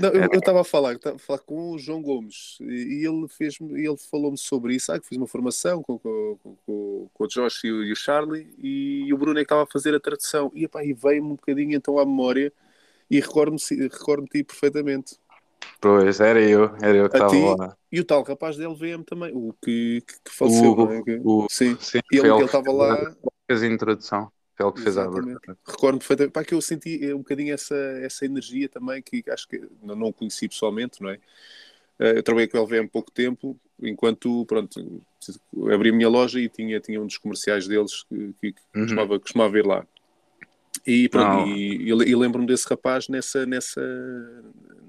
[0.00, 3.56] Não, eu estava a falar, estava a falar com o João Gomes e ele fez
[3.60, 4.92] ele falou-me sobre isso.
[4.92, 7.96] Ah, que fiz uma formação com, com, com, com o Josh e o, e o,
[7.96, 10.50] Charlie e o Bruno é que estava a fazer a tradução.
[10.54, 12.52] E, epá, e veio-me um bocadinho então à memória
[13.10, 15.16] e recordo-me recordo te perfeitamente.
[15.80, 17.76] Pois, era eu, era eu que estava lá.
[17.90, 21.20] E o tal rapaz da LVM também, o que, que, que faleceu, o, é?
[21.24, 23.14] o, sim, sim ele estava lá
[23.52, 25.18] fez a introdução, foi ele que fez Exatamente.
[25.18, 25.58] a abertura.
[25.66, 29.62] Recordo perfeitamente, para que eu senti um bocadinho essa, essa energia também, que acho que
[29.82, 31.18] não, não conheci pessoalmente, não é?
[31.98, 35.02] Eh, eu trabalhei com o LVM há pouco tempo, enquanto, pronto,
[35.72, 38.82] abri a minha loja e tinha, tinha um dos comerciais deles que, que uhum.
[38.82, 39.86] costumava, costumava ir lá.
[40.86, 43.46] E, pronto, e, e, lembro-me desse rapaz nessa.
[43.46, 43.80] nessa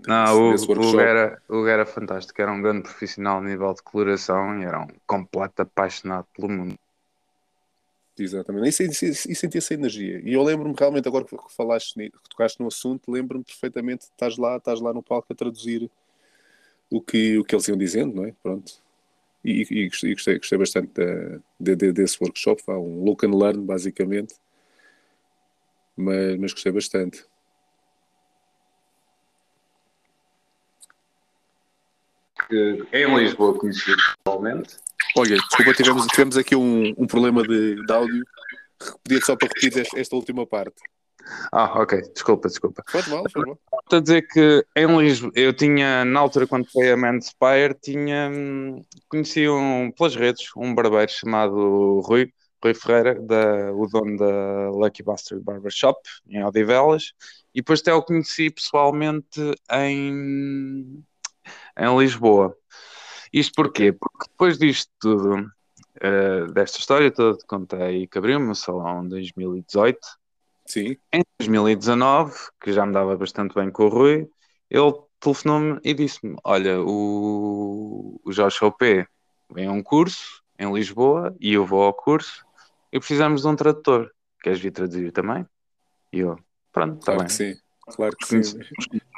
[0.08, 3.74] não, nesse, o, nesse o, era, o era fantástico, era um grande profissional a nível
[3.74, 6.76] de coloração e era um completo apaixonado pelo mundo.
[8.18, 10.22] Exatamente, e, e, e essa energia.
[10.24, 14.58] E eu lembro-me realmente, agora que falaste, que tocaste no assunto, lembro-me perfeitamente, estás lá,
[14.58, 15.90] estás lá no palco a traduzir
[16.92, 18.34] o que, o que eles iam dizendo, não é?
[18.44, 18.74] Pronto.
[19.44, 20.92] E, e gostei, gostei, bastante
[21.60, 24.36] de, de, desse workshop, um look and learn, basicamente.
[25.98, 27.26] Mas, mas gostei bastante.
[32.52, 34.83] Em Lisboa conheci pessoalmente
[35.16, 38.24] Olha, desculpa, tivemos, tivemos aqui um, um problema de, de áudio.
[39.04, 40.82] Pedia só para repetir esta, esta última parte.
[41.52, 42.84] Ah, ok, desculpa, desculpa.
[42.90, 43.60] Foi mal, foi mal.
[43.84, 48.30] Estou a dizer que em Lisboa, eu tinha, na altura quando foi a Manspire, tinha,
[48.30, 54.70] hum, conheci um, pelas redes um barbeiro chamado Rui, Rui Ferreira, da, o dono da
[54.72, 57.14] Lucky Bastard Barbershop, em Odivelas,
[57.54, 59.40] e depois até o conheci pessoalmente
[59.72, 61.04] em,
[61.78, 62.58] em Lisboa.
[63.34, 63.92] Isto porquê?
[63.92, 69.10] Porque depois disto tudo, uh, desta história toda, contei que abriu o meu salão em
[69.10, 70.00] 2018.
[70.68, 70.96] Sim.
[71.12, 74.30] Em 2019, que já me dava bastante bem com o Rui,
[74.70, 79.08] ele telefonou-me e disse-me: Olha, o, o Jorge OP
[79.52, 82.46] vem a um curso em Lisboa e eu vou ao curso
[82.92, 84.12] e precisamos de um tradutor.
[84.42, 85.46] queres vir traduzir também?
[86.12, 86.38] E eu,
[86.72, 87.28] pronto, está Claro bem.
[87.28, 87.56] que sim.
[87.96, 88.60] Claro que sim.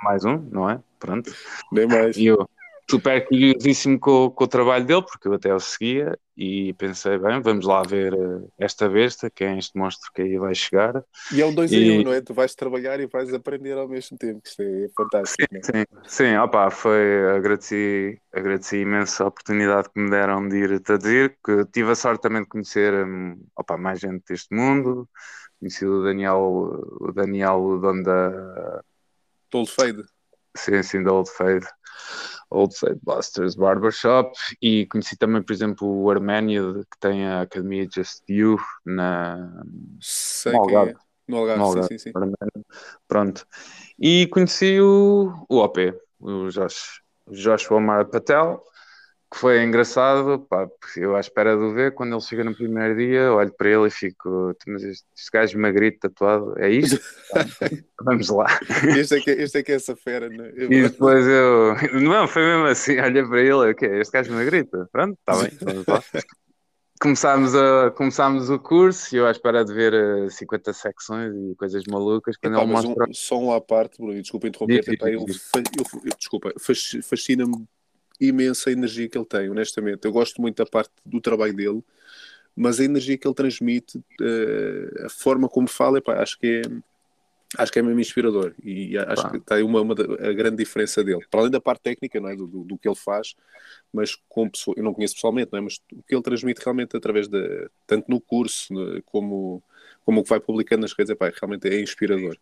[0.03, 0.81] Mais um, não é?
[0.99, 1.31] Pronto.
[1.71, 2.17] Nem mais.
[2.17, 2.49] E eu,
[2.89, 7.41] super curiosíssimo com, com o trabalho dele, porque eu até o seguia e pensei, bem,
[7.41, 11.03] vamos lá ver eh, esta besta, quem é este monstro que aí vai chegar.
[11.31, 12.21] E é um dois E- em um, não é?
[12.21, 14.41] Tu vais trabalhar e vais aprender ao mesmo tempo.
[14.45, 15.47] Isto é fantástico.
[15.51, 15.63] não é?
[15.63, 21.37] Sim, sim, opá, foi, agradeci, agradeci imenso a oportunidade que me deram de ir traduzir,
[21.43, 25.09] que tive a sorte também de conhecer hum, opá, mais gente deste mundo,
[25.59, 26.39] conheci o Daniel,
[27.01, 28.81] o Daniel, o dono da,
[29.49, 30.03] Todo fade.
[30.55, 31.67] sim, sim, da Old Fade,
[32.55, 37.87] Old Fade Busters Barbershop, e conheci também, por exemplo, o Arménio, que tem a Academia
[37.93, 39.63] Just You na,
[39.99, 40.77] Sei No quem é.
[40.77, 40.99] Algarve.
[41.27, 41.87] No Algarve, No Algarve.
[41.87, 42.11] sim, sim.
[43.07, 43.45] Pronto.
[43.99, 48.63] E conheci o, o OP, o Josh, o Joshua Omar Patel,
[49.35, 53.33] que foi engraçado, pá, eu à espera de ver, quando ele chega no primeiro dia,
[53.33, 57.01] olho para ele e fico, mas este, este gajo magrito tatuado, é isto?
[58.01, 58.47] Vamos lá.
[58.97, 60.51] Este é que, este é, que é essa fera, não é?
[60.55, 63.87] E depois eu, não, foi mesmo assim, olhei para ele, o quê?
[63.87, 64.87] Este gajo magrito?
[64.89, 66.01] Pronto, está bem, vamos lá.
[67.01, 71.53] Começámos, a, começámos o curso e eu à espera de ver eh, 50 secções e
[71.57, 73.09] coisas malucas, quando Epá, ele mostra...
[73.09, 75.25] um, só um à parte, Bruno, desculpa interromper, epá, eu,
[76.17, 77.67] desculpa, fas- fascina-me
[78.19, 80.05] imensa a energia que ele tem, honestamente.
[80.05, 81.83] Eu gosto muito da parte do trabalho dele,
[82.55, 86.61] mas a energia que ele transmite, eh, a forma como fala, epá, acho que é
[87.57, 89.29] acho que é mesmo inspirador e acho Pá.
[89.29, 91.25] que está aí uma, uma a grande diferença dele.
[91.29, 93.35] Para além da parte técnica, não é, do, do, do que ele faz,
[93.93, 96.97] mas com pessoa, eu não conheço pessoalmente, não é, mas o que ele transmite realmente
[96.97, 98.73] através de tanto no curso
[99.05, 99.63] como
[100.03, 102.37] como o que vai publicando nas redes, epá, realmente é inspirador.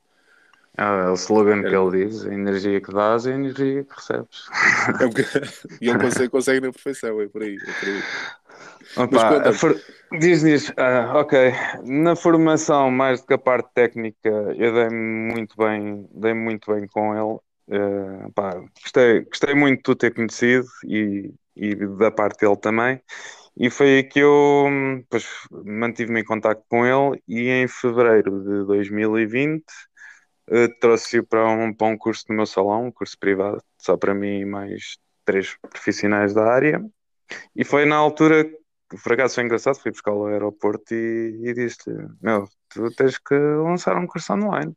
[0.77, 1.69] Ah, é o slogan É.
[1.69, 4.45] que ele diz: a energia que dás é a energia que recebes.
[5.01, 5.21] É porque...
[5.81, 7.55] e ele consegue, consegue na perfeição, é por aí.
[7.55, 8.01] É por aí.
[8.97, 9.79] Opa, for-
[10.19, 11.51] Diz, diz, ah, ok.
[11.83, 16.87] Na formação, mais do que a parte técnica, eu dei-me muito bem, dei muito bem
[16.87, 17.39] com ele.
[17.69, 23.01] Eh, pá, gostei, gostei muito de tu ter conhecido e, e da parte dele também.
[23.57, 25.03] E foi aí que eu hum,
[25.65, 29.63] mantive-me em contacto com ele e em fevereiro de 2020
[30.49, 34.13] eh, trouxe-o para um, para um curso no meu salão, um curso privado, só para
[34.13, 36.83] mim e mais três profissionais da área.
[37.55, 41.53] E foi na altura que, por acaso foi engraçado, fui buscar ao aeroporto e, e
[41.53, 44.75] disse-lhe: Meu, tu tens que lançar um curso online.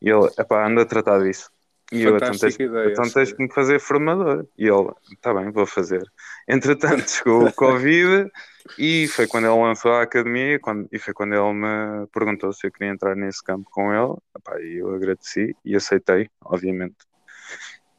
[0.00, 1.50] E ele, epá, anda a tratar disso.
[1.92, 2.90] E eu, então Fantástica ideia.
[2.90, 3.14] então essa.
[3.14, 4.46] tens que me fazer formador.
[4.56, 6.02] E ele, está bem, vou fazer.
[6.48, 8.30] Entretanto, chegou o Covid
[8.78, 12.66] e foi quando ele lançou a academia quando- e foi quando ele me perguntou se
[12.66, 14.16] eu queria entrar nesse campo com ele.
[14.36, 16.96] Epá, e eu agradeci e aceitei, obviamente.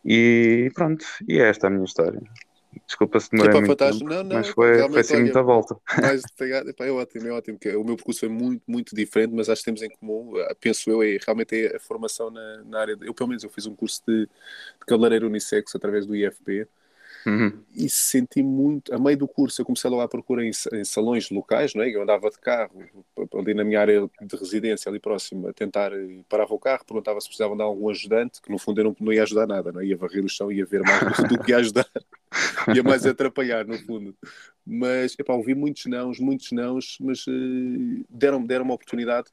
[0.06, 2.22] E pronto, e é esta a minha história.
[2.86, 5.76] Desculpa se demorei Epá, muito tempo, Não, não, mas foi, foi assim olha, muita volta.
[6.80, 7.60] é ótimo, é ótimo.
[7.60, 10.56] Que o meu percurso foi muito, muito diferente, mas acho que temos em comum, eh,
[10.60, 12.96] penso eu, é realmente é a formação na, na área.
[12.96, 16.68] De, eu, pelo menos, eu fiz um curso de, de cabeleireiro unissex através do IFP
[17.26, 17.64] Uhum.
[17.76, 18.94] e senti muito.
[18.94, 21.90] A meio do curso, eu comecei logo à procura em, em salões locais, não é?
[21.90, 22.84] Eu andava de carro,
[23.34, 25.94] ali na minha área de residência, ali próximo, a tentar.
[25.94, 28.96] eh, Parava o carro, perguntava se precisavam de algum ajudante, que no fundo eu não,
[29.00, 29.86] não ia ajudar nada, não é?
[29.86, 31.88] Ia varrer o chão, ia ver mais do, do que ia ajudar,
[32.76, 34.16] ia mais atrapalhar, no fundo.
[34.66, 39.30] Mas, epá, ouvi muitos nãos, muitos nãos, mas eh, deram-me deram uma oportunidade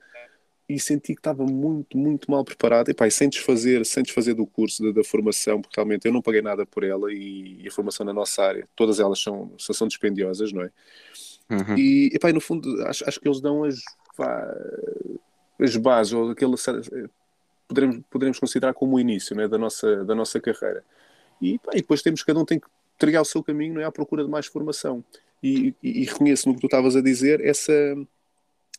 [0.75, 2.91] e senti que estava muito, muito mal preparado.
[2.91, 6.23] Epá, e sem desfazer, sem desfazer do curso, da, da formação, porque realmente eu não
[6.23, 9.89] paguei nada por ela e, e a formação na nossa área, todas elas são, são,
[9.89, 10.71] dispendiosas, não é?
[11.51, 11.77] Uhum.
[11.77, 13.81] E, epá, e no fundo, acho, acho que eles dão as,
[14.17, 14.57] vá,
[15.59, 16.55] as bases, ou aquele,
[17.67, 19.49] poderemos, poderemos considerar como o início não é?
[19.49, 20.85] da, nossa, da nossa carreira.
[21.43, 23.85] E, pá, e depois temos, cada um tem que trilhar o seu caminho não é?
[23.85, 25.05] à procura de mais formação.
[25.43, 27.73] E, e, e reconheço no que tu estavas a dizer essa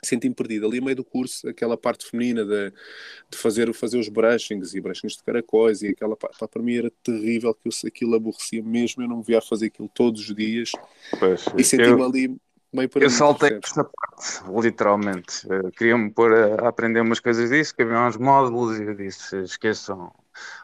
[0.03, 4.09] senti-me perdido ali a meio do curso, aquela parte feminina de, de fazer, fazer os
[4.09, 8.15] brushings e brushings de caracóis e aquela parte, para mim era terrível que eu, aquilo
[8.15, 10.71] aborrecia mesmo, eu não me via a fazer aquilo todos os dias
[11.19, 12.37] Pois, e senti-me eu, ali
[12.73, 13.09] meio eu perdido.
[13.09, 13.71] saltei percebes?
[13.71, 15.47] essa parte, literalmente.
[15.51, 18.95] Eh, Queriam-me pôr a, a aprender umas coisas disso, que havia uns módulos e eu
[18.95, 20.13] disse: esqueçam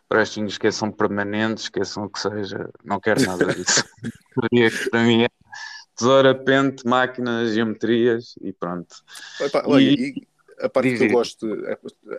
[0.09, 3.83] brushing, esqueçam permanentes, esqueçam o que seja, não quero nada disso.
[4.91, 5.29] Para mim é
[5.97, 8.95] tesoura, pente, máquinas, geometrias e pronto.
[9.65, 10.27] Olha, E- e
[10.59, 11.47] a parte diz que eu gosto,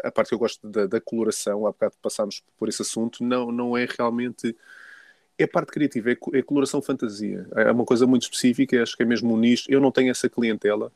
[0.05, 3.51] a, parte que eu gosto da, da coloração, há bocado passámos por esse assunto, não,
[3.51, 4.55] não é realmente
[5.39, 7.47] é a parte criativa, é, é coloração fantasia.
[7.55, 9.67] É uma coisa muito específica, acho que é mesmo um nicho.
[9.69, 10.91] Eu não tenho essa clientela,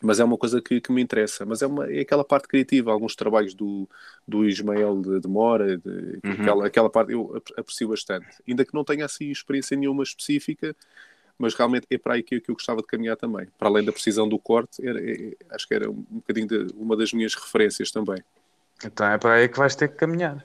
[0.00, 1.44] mas é uma coisa que, que me interessa.
[1.44, 3.88] Mas é, uma, é aquela parte criativa, alguns trabalhos do,
[4.26, 6.32] do Ismael de, de Mora, de- Uhum.
[6.40, 8.26] aquela, aquela parte eu ap- aprecio bastante.
[8.48, 10.74] Ainda que não tenha assim experiência nenhuma específica,
[11.40, 13.48] mas realmente é para aí que, que eu gostava de caminhar também.
[13.58, 16.94] Para além da precisão do corte, era, é, acho que era um bocadinho de, uma
[16.94, 18.22] das minhas referências também.
[18.84, 20.44] Então é para aí que vais ter que caminhar.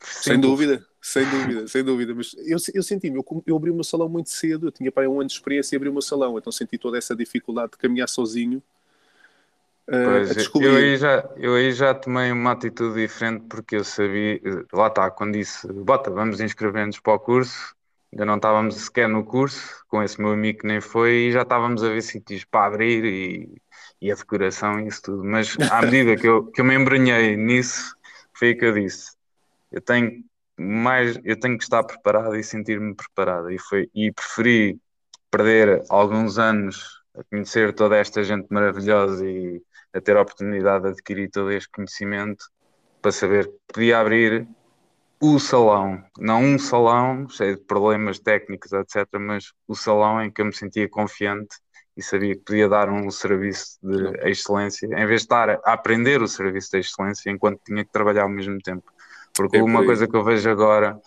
[0.00, 2.14] Sem dúvida, sem dúvida, sem dúvida.
[2.14, 5.10] Mas eu, eu senti-me, eu, eu abri o meu salão muito cedo, eu tinha para
[5.10, 7.78] um ano de experiência e abri o meu salão, então senti toda essa dificuldade de
[7.78, 8.62] caminhar sozinho.
[9.88, 14.40] Uh, pois, eu, aí já, eu aí já tomei uma atitude diferente porque eu sabia,
[14.72, 17.74] lá está, quando disse, bota, vamos inscrever-nos para o curso,
[18.12, 21.42] ainda não estávamos sequer no curso, com esse meu amigo que nem foi, e já
[21.42, 23.62] estávamos a ver sítios para abrir e,
[24.00, 25.24] e a decoração e isso tudo.
[25.24, 27.94] Mas à medida que eu, que eu me embranhei nisso,
[28.32, 29.20] foi o que eu disse
[29.70, 30.24] eu tenho
[30.58, 33.50] mais, eu tenho que estar preparado e sentir-me preparado.
[33.50, 34.78] E, foi, e preferi
[35.30, 40.90] perder alguns anos a conhecer toda esta gente maravilhosa e a ter a oportunidade de
[40.90, 42.44] adquirir todo este conhecimento
[43.00, 44.46] para saber que podia abrir
[45.20, 50.40] o salão, não um salão cheio de problemas técnicos, etc., mas o salão em que
[50.40, 51.56] eu me sentia confiante
[51.96, 56.22] e sabia que podia dar um serviço de excelência, em vez de estar a aprender
[56.22, 58.90] o serviço de excelência enquanto tinha que trabalhar ao mesmo tempo.
[59.34, 60.98] Porque é uma coisa que eu vejo agora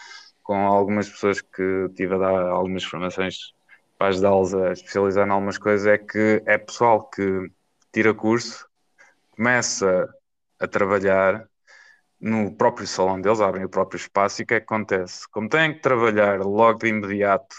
[0.43, 3.53] com algumas pessoas que tive a dar algumas formações
[3.97, 7.49] para ajudá-los a especializar em algumas coisas é que é pessoal que
[7.91, 8.67] tira curso,
[9.31, 10.07] começa
[10.59, 11.47] a trabalhar
[12.23, 15.27] no próprio salão deles, abrem o próprio espaço e o que é que acontece?
[15.29, 17.53] Como têm que trabalhar logo de imediato,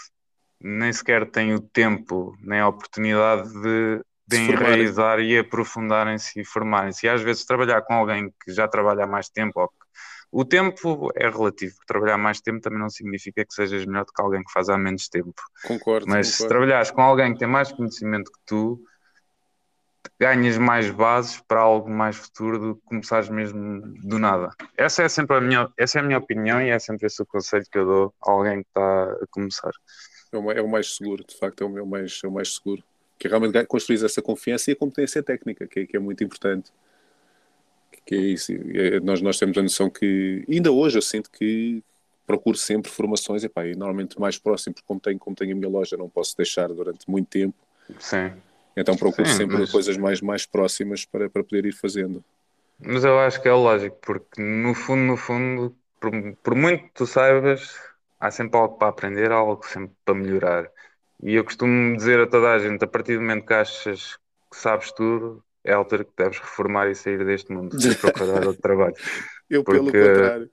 [0.59, 7.05] nem sequer têm o tempo nem a oportunidade de, de enraizar e aprofundarem-se e formarem-se.
[7.05, 9.75] E às vezes trabalhar com alguém que já trabalha há mais tempo ou que
[10.31, 14.21] o tempo é relativo, trabalhar mais tempo também não significa que sejas melhor do que
[14.21, 15.35] alguém que faz há menos tempo.
[15.63, 16.07] Concordo.
[16.07, 16.43] Mas concordo.
[16.43, 18.81] se trabalhares com alguém que tem mais conhecimento que tu,
[20.19, 24.49] ganhas mais bases para algo mais futuro do que começares mesmo do nada.
[24.77, 27.25] Essa é sempre a minha, essa é a minha opinião e é sempre esse o
[27.25, 29.71] conselho que eu dou a alguém que está a começar.
[30.31, 32.83] É o, é mais seguro, de facto, é o, mais, é o mais seguro.
[33.17, 36.23] Que é realmente construir essa confiança e a competência técnica, que é, que é muito
[36.23, 36.71] importante
[38.05, 38.51] que é isso.
[38.53, 41.83] É, nós, nós temos a noção que, ainda hoje, eu sinto que
[42.25, 45.55] procuro sempre formações, e, pá, e normalmente mais próximo, porque como tenho, como tenho a
[45.55, 47.55] minha loja, não posso deixar durante muito tempo.
[47.99, 48.31] Sim.
[48.75, 49.71] Então procuro Sim, sempre mas...
[49.71, 52.23] coisas mais, mais próximas para, para poder ir fazendo.
[52.79, 56.11] Mas eu acho que é lógico, porque no fundo, no fundo, por,
[56.43, 57.73] por muito que tu saibas,
[58.19, 60.69] há sempre algo para aprender, há algo sempre para melhorar.
[61.23, 64.17] E eu costumo dizer a toda a gente, a partir do momento que achas
[64.51, 68.45] que sabes tudo, é a altura que deves reformar e sair deste mundo e procurar
[68.45, 68.95] outro trabalho.
[69.49, 70.49] Eu, pelo contrário.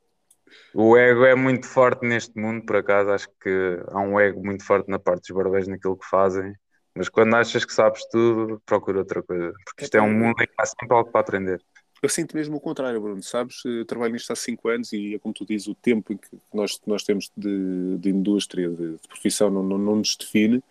[0.74, 4.64] O ego é muito forte neste mundo, por acaso, acho que há um ego muito
[4.64, 6.54] forte na parte dos barbeiros naquilo que fazem,
[6.94, 10.42] mas quando achas que sabes tudo, procura outra coisa, porque isto é, é um mundo
[10.42, 11.62] em que há sempre algo para aprender.
[12.02, 13.64] Eu sinto mesmo o contrário, Bruno, sabes?
[13.64, 16.80] Eu trabalho nisto há 5 anos e é como tu dizes, o tempo que nós,
[16.84, 20.62] nós temos de, de indústria, de, de profissão, não, não, não, nos define,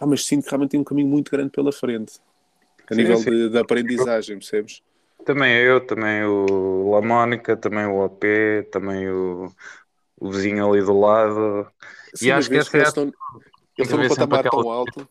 [0.00, 2.18] ah, mas sinto que realmente tem um caminho muito grande pela frente
[2.90, 4.82] a sim, nível de, aprendizagem, percebes?
[5.24, 8.26] Também eu, também o La Mónica, também o OP,
[8.72, 9.52] também o,
[10.18, 11.70] o vizinho ali do lado.
[12.14, 13.14] Sim, e acho que essa é estão, eles
[13.78, 15.08] estão num patamar tão alto.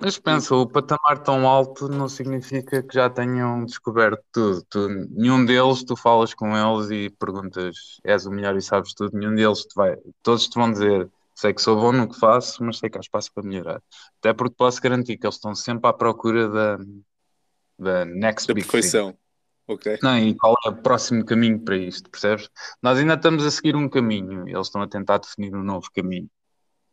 [0.00, 4.64] Mas pensa, o patamar tão alto não significa que já tenham descoberto tudo.
[4.68, 9.16] Tu, nenhum deles, tu falas com eles e perguntas, és o melhor e sabes tudo,
[9.16, 12.62] nenhum deles te vai, todos te vão dizer Sei que sou bom no que faço,
[12.62, 13.82] mas sei que há espaço para melhorar.
[14.20, 16.78] Até porque posso garantir que eles estão sempre à procura da,
[17.76, 19.12] da next da big perfeição.
[19.12, 19.18] Thing.
[19.66, 19.98] Okay.
[20.02, 22.48] Não, e qual é o próximo caminho para isto, percebes?
[22.82, 26.30] Nós ainda estamos a seguir um caminho, eles estão a tentar definir um novo caminho.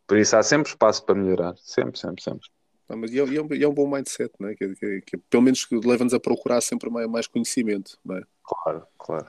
[0.08, 2.48] Por isso há sempre espaço para melhorar, sempre, sempre, sempre.
[2.92, 4.56] Não, mas e é, é, um, é um bom mindset, não é?
[4.56, 7.98] que, que, que pelo menos leva-nos a procurar sempre mais, mais conhecimento.
[8.04, 8.24] Não é?
[8.44, 9.28] Claro, claro.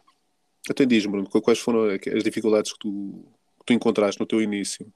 [0.69, 3.25] Até diz, Bruno, quais foram as dificuldades que tu,
[3.61, 4.93] que tu encontraste no teu início?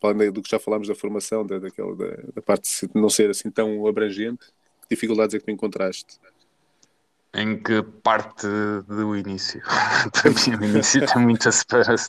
[0.00, 3.30] falando do que já falámos da formação, da, daquela, da, da, parte de não ser
[3.30, 4.44] assim tão abrangente,
[4.82, 6.20] que dificuldades é que tu encontraste?
[7.32, 8.46] Em que parte
[8.86, 9.62] do início?
[10.12, 11.64] Para mim, o início tem muitas,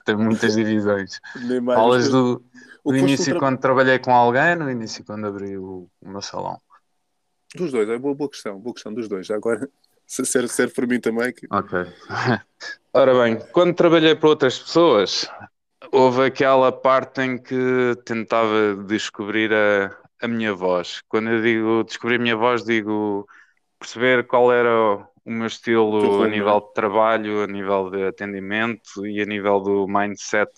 [0.06, 1.22] tem muitas divisões.
[1.66, 2.44] Falas do,
[2.92, 3.40] do início tra...
[3.40, 6.60] quando trabalhei com alguém, no início quando abri o, o meu salão.
[7.56, 9.26] Dos dois, é boa, boa questão, boa questão dos dois.
[9.28, 9.70] Já agora,
[10.06, 11.34] se serve, serve para mim também.
[11.34, 11.48] Que...
[11.50, 11.80] Ok.
[12.94, 15.30] Ora bem, quando trabalhei para outras pessoas,
[15.92, 21.02] houve aquela parte em que tentava descobrir a, a minha voz.
[21.08, 23.28] Quando eu digo descobrir a minha voz, digo
[23.80, 29.22] perceber qual era o meu estilo a nível de trabalho, a nível de atendimento e
[29.22, 30.52] a nível do mindset,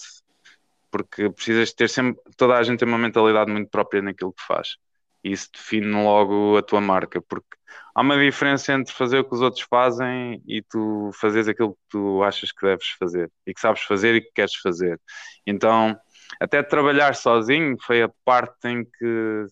[0.91, 4.77] porque precisas ter sempre, toda a gente tem uma mentalidade muito própria naquilo que faz.
[5.23, 7.57] E isso define logo a tua marca, porque
[7.93, 11.81] há uma diferença entre fazer o que os outros fazem e tu fazeres aquilo que
[11.89, 14.99] tu achas que deves fazer e que sabes fazer e que queres fazer.
[15.45, 15.99] Então,
[16.39, 19.47] até trabalhar sozinho foi a parte em que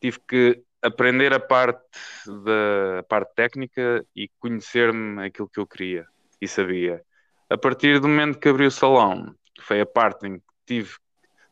[0.00, 1.84] tive que aprender a parte
[2.26, 6.06] da parte técnica e conhecer-me aquilo que eu queria
[6.40, 7.02] e sabia.
[7.50, 10.94] A partir do momento que abri o salão, foi a parte em que tive,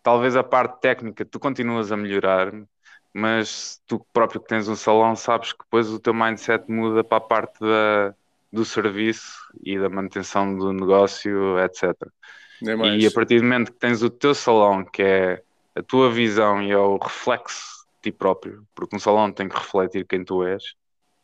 [0.00, 2.52] talvez a parte técnica, tu continuas a melhorar,
[3.12, 7.18] mas tu próprio que tens um salão sabes que depois o teu mindset muda para
[7.18, 8.14] a parte da,
[8.52, 11.94] do serviço e da manutenção do negócio, etc.
[13.00, 15.42] E a partir do momento que tens o teu salão, que é
[15.74, 19.56] a tua visão e é o reflexo de ti próprio, porque um salão tem que
[19.56, 20.62] refletir quem tu és.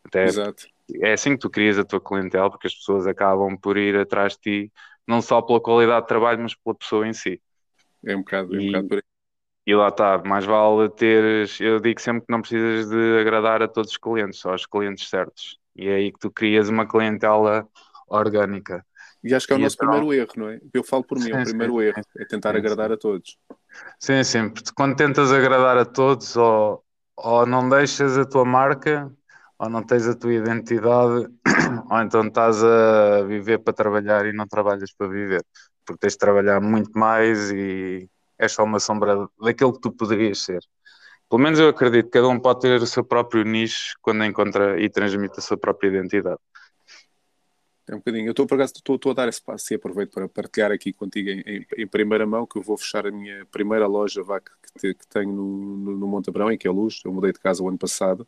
[0.04, 0.66] Até Exato.
[1.00, 4.34] É assim que tu crias a tua clientela, porque as pessoas acabam por ir atrás
[4.34, 4.72] de ti,
[5.06, 7.40] não só pela qualidade de trabalho, mas pela pessoa em si.
[8.06, 9.02] É um bocado, é um bocado por aí.
[9.66, 11.58] E lá está, mais vale teres.
[11.60, 15.08] Eu digo sempre que não precisas de agradar a todos os clientes, só aos clientes
[15.08, 15.58] certos.
[15.74, 17.66] E é aí que tu crias uma clientela
[18.06, 18.84] orgânica.
[19.22, 19.88] E acho que é o e nosso então...
[19.88, 20.60] primeiro erro, não é?
[20.72, 22.96] Eu falo por mim, sim, é o primeiro sim, erro, sim, é tentar agradar a
[22.96, 23.38] todos.
[23.98, 26.84] Sim, sim, porque quando tentas agradar a todos, ou,
[27.16, 29.10] ou não deixas a tua marca,
[29.58, 31.26] ou não tens a tua identidade,
[31.90, 35.42] ou então estás a viver para trabalhar e não trabalhas para viver,
[35.84, 38.08] porque tens de trabalhar muito mais e
[38.38, 40.60] és só uma sombra daquilo que tu poderias ser.
[41.28, 44.80] Pelo menos eu acredito que cada um pode ter o seu próprio nicho quando encontra
[44.80, 46.40] e transmite a sua própria identidade.
[47.86, 48.26] É um bocadinho.
[48.26, 50.92] Eu estou, por acaso, estou, estou a dar esse passo e aproveito para partilhar aqui
[50.92, 54.94] contigo em, em, primeira mão que eu vou fechar a minha primeira loja que, que,
[54.94, 57.02] que tenho no, no, no Monte Abrão, em que é Luz.
[57.04, 58.26] Eu mudei de casa o ano passado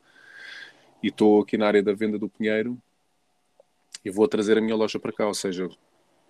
[1.02, 2.78] e estou aqui na área da venda do Pinheiro
[4.04, 5.26] e vou trazer a minha loja para cá.
[5.26, 5.68] Ou seja,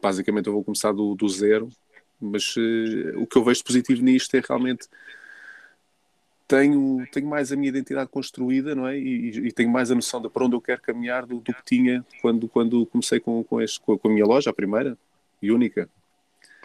[0.00, 1.68] basicamente eu vou começar do, do zero,
[2.20, 4.88] mas uh, o que eu vejo positivo nisto é realmente
[6.48, 8.96] tenho, tenho mais a minha identidade construída, não é?
[8.96, 11.64] E, e, tenho mais a noção de para onde eu quero caminhar do, do que
[11.64, 14.96] tinha quando, quando comecei com, com, este, com, a minha loja, a primeira
[15.42, 15.88] e única.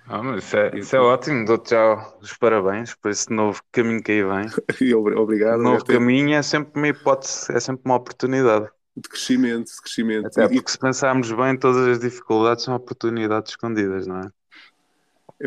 [0.07, 4.11] Ah, isso, é, isso é ótimo, dou-te já os parabéns por esse novo caminho que
[4.11, 4.93] aí vem.
[5.17, 5.59] Obrigado.
[5.59, 8.69] O novo caminho é sempre uma hipótese, é sempre uma oportunidade.
[8.95, 10.27] De crescimento, de crescimento.
[10.27, 14.31] Até porque se pensarmos bem, todas as dificuldades são oportunidades escondidas, não é?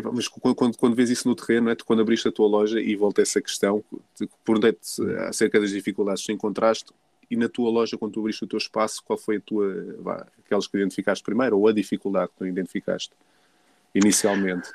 [0.03, 1.75] mas quando, quando, quando vês isso no terreno, é?
[1.75, 3.83] quando abriste a tua loja e volta essa questão,
[4.43, 6.91] por onde é acerca das dificuldades que encontraste,
[7.29, 10.27] e na tua loja, quando tu abriste o teu espaço, qual foi a tua, vá,
[10.45, 13.11] aquelas que identificaste primeiro, ou a dificuldade que tu identificaste
[13.93, 14.69] inicialmente?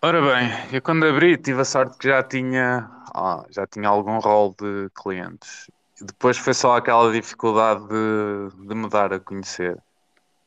[0.00, 4.18] Ora bem, eu quando abri tive a sorte que já tinha, ah, já tinha algum
[4.18, 5.70] rol de clientes.
[6.04, 9.82] Depois foi só aquela dificuldade de, de me dar a conhecer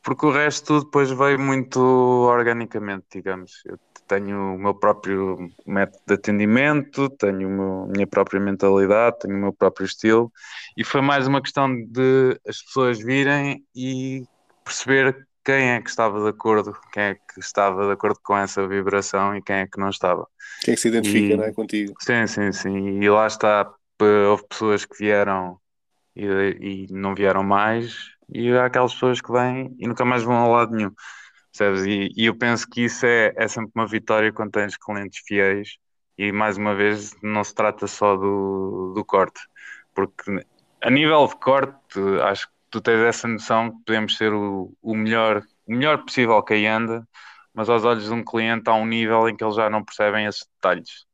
[0.08, 3.62] porque o resto depois veio muito organicamente, digamos.
[3.66, 9.38] Eu tenho o meu próprio método de atendimento, tenho a minha própria mentalidade, tenho o
[9.38, 10.32] meu próprio estilo,
[10.74, 14.24] e foi mais uma questão de as pessoas virem e
[14.64, 18.66] perceber quem é que estava de acordo, quem é que estava de acordo com essa
[18.66, 20.26] vibração e quem é que não estava.
[20.62, 21.94] Quem é que se identifica, e, não é, contigo?
[22.00, 23.00] Sim, sim, sim.
[23.02, 23.70] E lá está,
[24.04, 25.58] houve pessoas que vieram
[26.16, 30.36] e, e não vieram mais, e há aquelas pessoas que vêm e nunca mais vão
[30.36, 30.92] a lado nenhum.
[31.52, 31.84] Percebes?
[31.86, 35.78] E, e eu penso que isso é, é sempre uma vitória quando tens clientes fiéis
[36.16, 39.40] e mais uma vez não se trata só do, do corte,
[39.94, 40.44] porque
[40.82, 44.94] a nível de corte acho que tu tens essa noção que podemos ser o, o
[44.94, 47.06] melhor, o melhor possível que aí anda,
[47.54, 50.26] mas aos olhos de um cliente há um nível em que eles já não percebem
[50.26, 51.07] esses detalhes.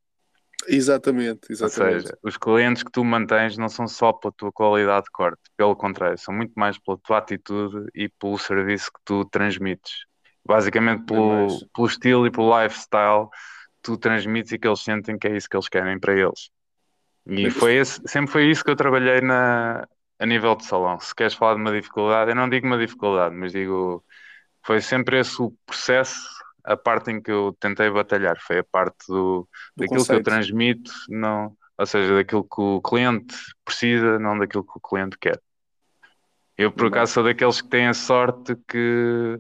[0.67, 1.95] Exatamente, exatamente.
[1.95, 5.41] Ou seja, os clientes que tu mantens não são só pela tua qualidade de corte,
[5.57, 9.93] pelo contrário, são muito mais pela tua atitude e pelo serviço que tu transmites.
[10.47, 13.29] Basicamente pelo, pelo estilo e pelo lifestyle
[13.83, 16.51] tu transmites e que eles sentem que é isso que eles querem para eles.
[17.27, 19.87] E foi esse, sempre foi isso que eu trabalhei na,
[20.19, 20.99] a nível de salão.
[21.01, 24.05] Se queres falar de uma dificuldade, eu não digo uma dificuldade, mas digo
[24.63, 29.07] foi sempre esse o processo a parte em que eu tentei batalhar, foi a parte
[29.07, 29.47] do,
[29.77, 30.23] do daquilo conceito.
[30.23, 34.81] que eu transmito, não, ou seja, daquilo que o cliente precisa, não daquilo que o
[34.81, 35.41] cliente quer.
[36.57, 39.39] Eu, por acaso, sou daqueles que têm a sorte que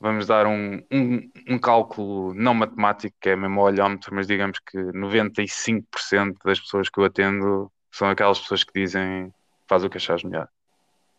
[0.00, 4.58] vamos dar um, um, um cálculo não matemático, que é mesmo o olhómetro, mas digamos
[4.58, 9.32] que 95% das pessoas que eu atendo são aquelas pessoas que dizem
[9.66, 10.48] faz o que achas melhor.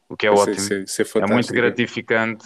[0.07, 0.59] O que é ótimo.
[0.59, 2.45] Sim, sim, é, é muito gratificante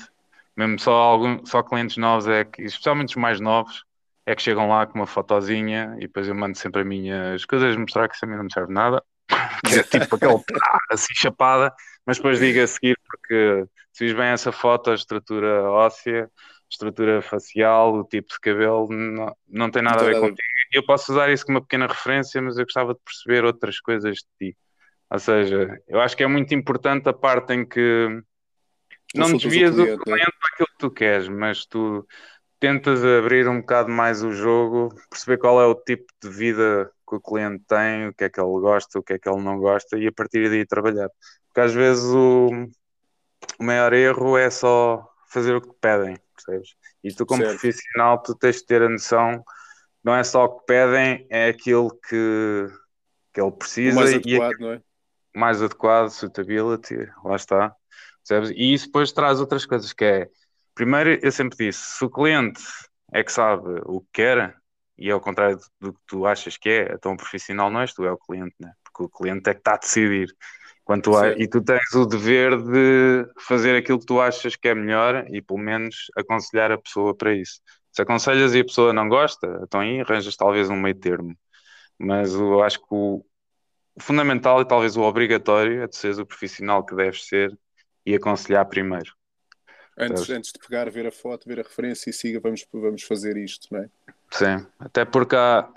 [0.56, 3.84] mesmo só, algum, só clientes novos, é que, especialmente os mais novos,
[4.26, 7.76] é que chegam lá com uma fotozinha e depois eu mando sempre as minhas coisas
[7.76, 9.04] mostrar que isso a mim não me serve nada,
[9.66, 10.34] que é tipo aquele
[10.92, 11.74] assim chapada,
[12.06, 16.30] mas depois digo a seguir, porque se vis bem essa foto, a estrutura óssea,
[16.70, 20.38] estrutura facial, o tipo de cabelo, não, não tem nada a ver contigo.
[20.72, 24.18] Eu posso usar isso como uma pequena referência, mas eu gostava de perceber outras coisas
[24.18, 24.58] de ti.
[25.10, 28.24] Ou seja, eu acho que é muito importante a parte em que
[29.14, 32.08] não desvias o cliente, o cliente para aquilo que tu queres, mas tu
[32.60, 37.16] tentas abrir um bocado mais o jogo, perceber qual é o tipo de vida que
[37.16, 39.60] o cliente tem, o que é que ele gosta, o que é que ele não
[39.60, 41.10] gosta e a partir daí trabalhar.
[41.48, 42.50] Porque às vezes o,
[43.60, 46.76] o maior erro é só fazer o que te pedem, percebes?
[47.04, 47.60] E tu, como certo.
[47.60, 49.44] profissional, tu tens de ter a noção,
[50.04, 52.68] não é só o que pedem, é aquilo que,
[53.34, 53.98] que ele precisa.
[53.98, 54.82] O mais adequado, e, não é?
[55.36, 57.76] Mais adequado, suitability, lá está.
[58.28, 58.52] Percebes?
[58.52, 60.30] E isso depois traz outras coisas, que é,
[60.74, 62.62] primeiro, eu sempre disse, se o cliente
[63.12, 64.56] é que sabe o que quer,
[64.98, 67.94] e é ao contrário do que tu achas que é, então o profissional não és
[67.94, 68.72] tu, é o cliente, né?
[68.84, 70.34] porque o cliente é que está a decidir.
[70.84, 74.76] Quanto a, e tu tens o dever de fazer aquilo que tu achas que é
[74.76, 77.62] melhor e pelo menos aconselhar a pessoa para isso.
[77.92, 81.38] Se aconselhas e a pessoa não gosta, então aí arranjas talvez um meio termo.
[81.98, 83.26] Mas eu acho que o,
[83.96, 87.58] o fundamental e talvez o obrigatório é de seres o profissional que deves ser
[88.06, 89.14] e aconselhar primeiro.
[89.98, 93.38] Antes, antes de pegar, ver a foto, ver a referência e siga, vamos, vamos fazer
[93.38, 93.90] isto, não é?
[94.32, 95.68] Sim, até porque há,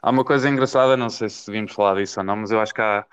[0.00, 2.72] há uma coisa engraçada, não sei se devíamos falar disso ou não, mas eu acho
[2.72, 3.04] que há,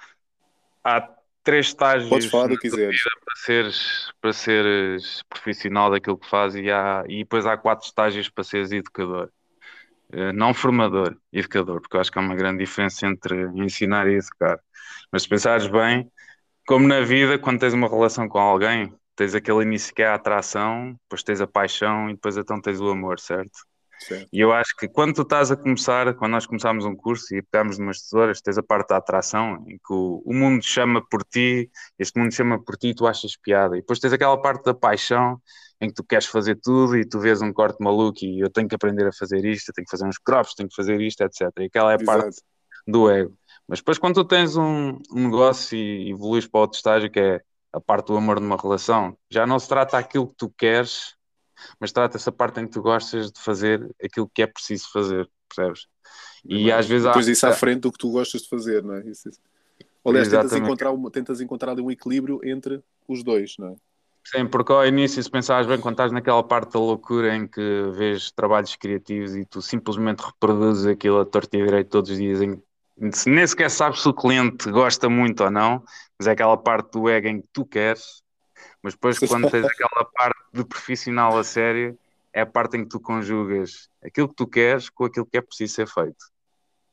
[0.84, 1.10] há
[1.44, 3.02] três estágios Podes falar do que quiseres.
[3.26, 8.30] para seres, para seres profissional daquilo que fazes e, há, e depois há quatro estágios
[8.30, 9.30] para seres educador.
[10.14, 14.16] Eh, não formador, educador, porque eu acho que há uma grande diferença entre ensinar e
[14.16, 14.60] educar.
[15.12, 16.10] Mas se pensares bem,
[16.68, 20.16] como na vida, quando tens uma relação com alguém, tens aquele início que é a
[20.16, 23.60] atração, depois tens a paixão e depois então tens o amor, certo?
[24.32, 27.42] E eu acho que quando tu estás a começar, quando nós começámos um curso e
[27.42, 31.24] pegamos umas tesouras, tens a parte da atração, em que o, o, mundo chama por
[31.24, 33.78] ti, este mundo chama por ti e tu achas piada.
[33.78, 35.40] E depois tens aquela parte da paixão,
[35.80, 38.68] em que tu queres fazer tudo e tu vês um corte maluco e eu tenho
[38.68, 41.22] que aprender a fazer isto, eu tenho que fazer uns crops, tenho que fazer isto,
[41.22, 41.42] etc.
[41.60, 42.20] E aquela é a Exato.
[42.20, 42.42] parte
[42.88, 43.38] do ego.
[43.68, 47.42] Mas depois quando tu tens um, um negócio e evoluís para outro estágio, que é
[47.72, 51.16] a parte do amor numa relação, já não se trata aquilo que tu queres,
[51.80, 55.30] mas trata-se a parte em que tu gostas de fazer aquilo que é preciso fazer,
[55.48, 55.88] percebes?
[56.46, 57.32] E às vezes depois há...
[57.32, 59.08] isso à frente do que tu gostas de fazer, não é?
[59.08, 59.40] Isso, isso.
[60.06, 63.76] Aliás, tentas encontrar, uma, tentas encontrar um equilíbrio entre os dois, não é?
[64.26, 67.90] Sim, porque ao início, se pensares bem, quando estás naquela parte da loucura em que
[67.92, 72.42] vês trabalhos criativos e tu simplesmente reproduzes aquilo a torta e direito todos os dias,
[72.42, 72.62] em,
[72.98, 75.84] nem sequer sabes se o cliente gosta muito ou não,
[76.18, 78.24] mas é aquela parte do ego em que tu queres,
[78.82, 81.98] mas depois, quando tens aquela parte de profissional a sério,
[82.34, 85.42] é a parte em que tu conjugas aquilo que tu queres com aquilo que é
[85.42, 86.26] preciso ser feito.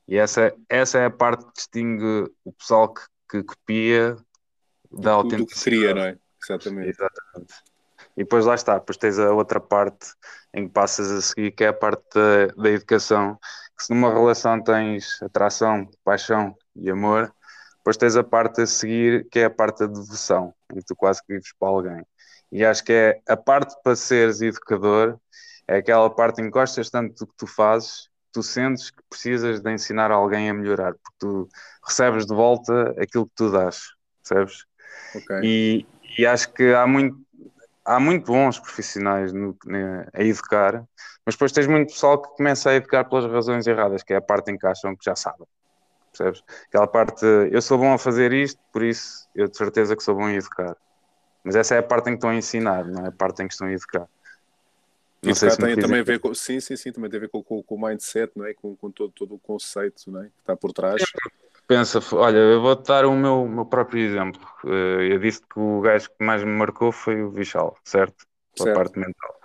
[0.06, 4.16] E essa, essa é a parte que distingue o pessoal que, que copia
[4.90, 5.44] da autenticidade.
[5.44, 6.18] Do que cria, não é?
[6.42, 6.88] Exatamente.
[6.88, 7.54] Exatamente.
[8.16, 10.12] E depois lá está, depois tens a outra parte
[10.52, 13.38] em que passas a seguir, que é a parte da, da educação.
[13.80, 17.32] Que se numa relação tens atração, paixão e amor,
[17.78, 20.94] depois tens a parte a seguir, que é a parte da devoção, em que tu
[20.94, 22.06] quase que vives para alguém.
[22.52, 25.18] E acho que é a parte para seres educador,
[25.66, 29.62] é aquela parte em que gostas tanto do que tu fazes, tu sentes que precisas
[29.62, 31.48] de ensinar alguém a melhorar, porque tu
[31.82, 33.80] recebes de volta aquilo que tu dás,
[34.22, 34.66] percebes?
[35.14, 35.40] Okay.
[35.42, 35.86] E,
[36.18, 37.18] e acho que há muito,
[37.84, 39.56] há muito bons profissionais no,
[40.12, 40.84] a educar,
[41.24, 44.20] mas depois tens muito pessoal que começa a educar pelas razões erradas, que é a
[44.20, 45.46] parte em que acham que já sabem
[46.10, 46.42] percebes?
[46.68, 50.14] Aquela parte, eu sou bom a fazer isto, por isso eu de certeza que sou
[50.14, 50.76] bom em educar.
[51.42, 53.48] Mas essa é a parte em que estão a ensinar, não é a parte em
[53.48, 54.08] que estão a educar.
[55.22, 57.42] Não educar tem também a ver com, sim, sim, sim, também tem a ver com,
[57.42, 58.54] com, com o mindset, não é?
[58.54, 60.24] Com, com todo, todo o conceito não é?
[60.24, 61.02] que está por trás.
[61.70, 64.40] Pensa, olha, eu vou-te dar o meu, meu próprio exemplo.
[64.66, 68.26] Eh, eu disse que o gajo que mais me marcou foi o Vichal, certo?
[68.56, 69.40] Pela parte mental.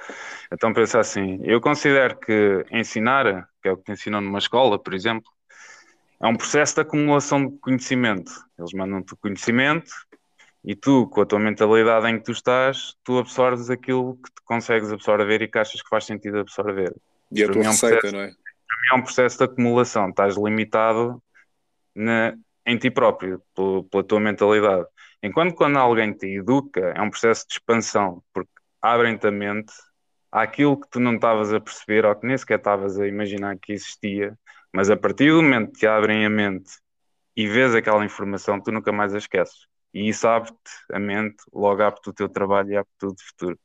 [0.51, 4.79] Então pensa assim, eu considero que ensinar, que é o que te ensinam numa escola,
[4.79, 5.31] por exemplo,
[6.19, 8.31] é um processo de acumulação de conhecimento.
[8.57, 9.91] Eles mandam-te o conhecimento
[10.63, 14.91] e tu, com a tua mentalidade em que tu estás, tu absorves aquilo que consegues
[14.91, 16.91] absorver e que achas que faz sentido absorver.
[17.31, 18.27] E a tua é um receita, processo, não é?
[18.29, 20.09] Para mim é um processo de acumulação.
[20.09, 21.21] Estás limitado
[21.95, 22.35] na,
[22.65, 24.87] em ti próprio, pela, tua mentalidade.
[25.23, 29.73] Enquanto quando alguém te educa, é um processo de expansão, porque abrem-te a mente
[30.31, 33.73] àquilo que tu não estavas a perceber ou que nem sequer estavas a imaginar que
[33.73, 34.37] existia
[34.75, 36.71] mas a partir do momento que te abrem a mente
[37.35, 39.67] e vês aquela informação, tu nunca mais a esqueces.
[39.93, 40.57] E isso abre-te
[40.91, 43.59] a mente, logo abre-te o teu trabalho e abre-te o futuro.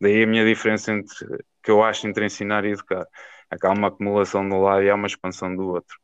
[0.00, 3.06] Daí a minha diferença entre que eu acho entre ensinar e educar.
[3.50, 5.98] É que há uma acumulação do lado e há uma expansão do outro.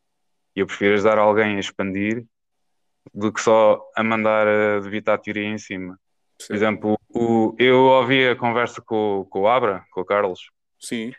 [0.59, 2.25] E eu prefiro ajudar alguém a expandir
[3.15, 5.97] do que só a mandar a debitar a teoria em cima.
[6.37, 6.49] Sim.
[6.49, 10.51] Por exemplo, o, eu ouvi a conversa com, com o Abra, com o Carlos.
[10.81, 11.13] Sim.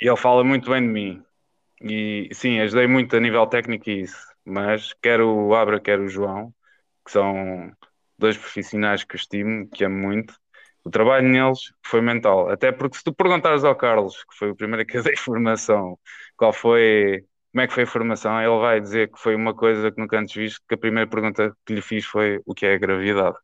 [0.00, 1.22] E ele fala muito bem de mim.
[1.82, 4.16] E sim, ajudei muito a nível técnico isso,
[4.46, 6.54] mas quer o Abra, quer o João,
[7.04, 7.70] que são
[8.18, 10.34] dois profissionais que estimo, que amo muito,
[10.82, 12.48] O trabalho neles foi mental.
[12.48, 15.98] Até porque se tu perguntares ao Carlos, que foi o primeiro que eu dei formação,
[16.34, 17.26] qual foi,
[17.56, 20.20] como é que foi a formação, ele vai dizer que foi uma coisa que nunca
[20.20, 23.34] antes visto, que a primeira pergunta que lhe fiz foi o que é a gravidade.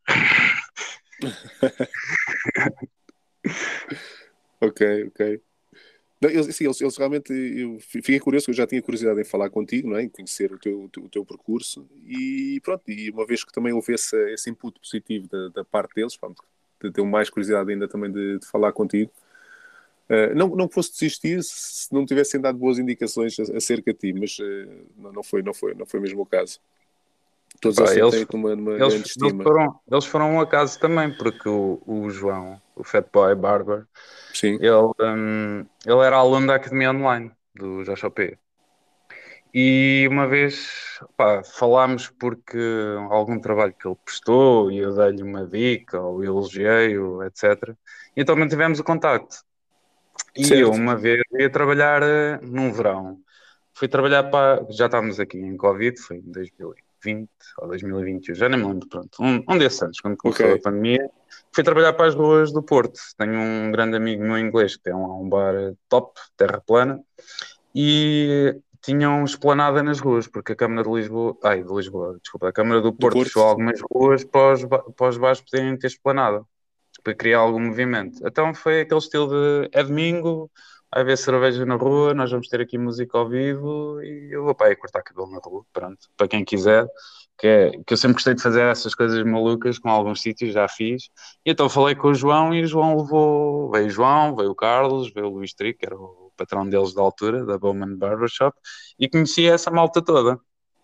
[4.61, 5.41] ok, ok.
[6.21, 9.49] Não, eles, sim, eles, eles, realmente, eu fiquei curioso, eu já tinha curiosidade em falar
[9.49, 10.03] contigo, não é?
[10.03, 13.95] em conhecer o teu, o teu, percurso e pronto, e uma vez que também houve
[13.95, 16.43] esse, esse input positivo da, da parte deles, pronto,
[16.77, 19.11] tenho mais curiosidade ainda também de, de falar contigo.
[20.09, 24.37] Uh, não, não fosse desistir se não tivessem dado boas indicações acerca de ti, mas
[24.39, 26.59] uh, não, não, foi, não, foi, não foi mesmo o caso.
[27.61, 31.81] Todos Pá, eles, uma, uma eles, eles, foram, eles foram um acaso também, porque o,
[31.85, 33.85] o João, o Fatboy Barber,
[34.33, 34.55] Sim.
[34.55, 38.37] Ele, um, ele era aluno da Academia Online do JP.
[39.53, 42.57] E uma vez pá, falámos porque
[43.11, 47.75] algum trabalho que ele prestou e eu dei-lhe uma dica ou elogiei-o, etc.
[48.17, 49.37] Então mantivemos o contacto.
[50.35, 50.59] E certo.
[50.59, 53.19] eu uma vez ia trabalhar uh, num verão.
[53.73, 54.65] Fui trabalhar para.
[54.69, 59.09] Já estávamos aqui em Covid, foi em 2020 ou 2021, já nem me lembro, pronto.
[59.19, 60.57] Um, um desses anos, quando começou okay.
[60.57, 61.09] a pandemia.
[61.51, 62.99] Fui trabalhar para as ruas do Porto.
[63.17, 65.53] Tenho um grande amigo meu inglês que tem um, um bar
[65.89, 66.99] top, terra plana.
[67.75, 72.53] E tinham esplanada nas ruas, porque a Câmara de Lisboa, ai, de Lisboa, desculpa, a
[72.53, 73.27] Câmara do Porto, Porto.
[73.27, 76.43] fechou algumas ruas para os, para os bares poderem ter esplanada,
[77.03, 78.19] para criar algum movimento.
[78.25, 80.49] Então foi aquele estilo de é domingo,
[80.91, 84.55] vai haver cerveja na rua, nós vamos ter aqui música ao vivo e eu vou
[84.55, 86.87] para aí cortar cabelo na rua, pronto, para quem quiser.
[87.37, 90.67] Que, é, que eu sempre gostei de fazer essas coisas malucas com alguns sítios, já
[90.67, 91.09] fiz.
[91.45, 93.71] E então falei com o João e o João levou.
[93.71, 96.93] Veio o João, veio o Carlos, veio o Luís Trick, que era o patrão deles
[96.93, 98.55] da altura, da Bowman Barbershop,
[98.99, 100.39] e conheci essa malta toda.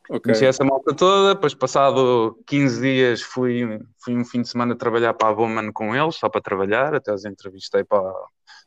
[0.10, 0.22] Okay.
[0.22, 5.14] Conheci essa malta toda, depois passado 15 dias fui, fui um fim de semana trabalhar
[5.14, 8.12] para a Bowman com eles, só para trabalhar, até os entrevistei para,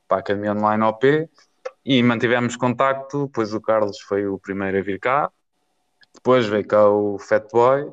[0.07, 1.28] para a Academia Online OP,
[1.84, 5.32] e mantivemos contacto, depois o Carlos foi o primeiro a vir cá,
[6.14, 7.90] depois veio cá o Fat Boy,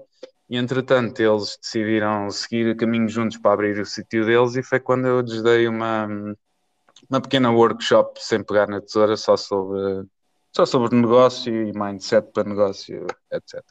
[0.47, 5.07] e entretanto eles decidiram seguir caminho juntos para abrir o sítio deles, e foi quando
[5.07, 6.07] eu lhes dei uma
[7.09, 10.05] uma pequena workshop sem pegar na tesoura só sobre,
[10.51, 13.63] só sobre negócio e mindset para negócio, etc.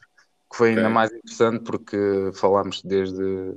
[0.51, 0.83] Que foi okay.
[0.83, 3.55] ainda mais interessante porque falámos desde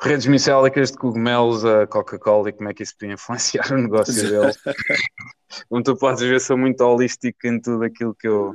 [0.00, 4.14] redes micélicas de cogumelos a Coca-Cola e como é que isso podia influenciar o negócio
[4.14, 4.56] deles.
[5.68, 8.52] Como tu podes ver, sou muito holístico em tudo aquilo que eu,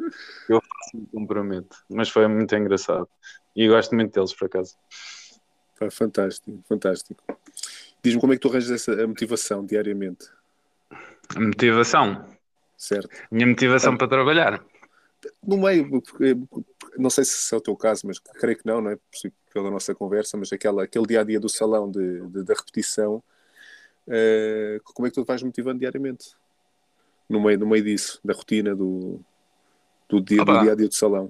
[0.47, 1.75] que eu faço e comprometo.
[1.89, 3.07] Mas foi muito engraçado.
[3.55, 4.75] E gosto muito deles, por acaso.
[5.91, 7.21] Fantástico, fantástico.
[8.01, 10.25] Diz-me como é que tu arranjas essa motivação diariamente?
[11.35, 12.25] A motivação?
[12.84, 13.07] Certo.
[13.31, 14.65] Minha motivação ah, para trabalhar?
[15.41, 16.36] No meio, porque,
[16.97, 18.97] não sei se é o teu caso, mas creio que não, não é?
[19.53, 23.23] Pela nossa conversa, mas aquela, aquele dia a dia do salão de, de da repetição,
[24.05, 26.36] uh, como é que tu te vais motivando diariamente?
[27.29, 29.21] No meio, no meio disso, da rotina, do,
[30.09, 31.29] do, dia, do dia a dia do salão?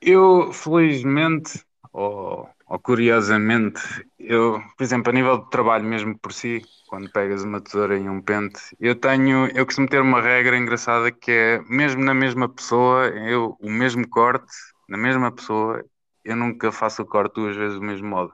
[0.00, 3.80] Eu, felizmente, ou, ou, curiosamente,
[4.18, 8.08] eu, por exemplo, a nível de trabalho mesmo por si, quando pegas uma tesoura e
[8.08, 12.48] um pente, eu tenho, eu costumo ter uma regra engraçada que é, mesmo na mesma
[12.48, 14.52] pessoa, eu, o mesmo corte,
[14.88, 15.84] na mesma pessoa,
[16.24, 18.32] eu nunca faço o corte duas vezes do mesmo modo.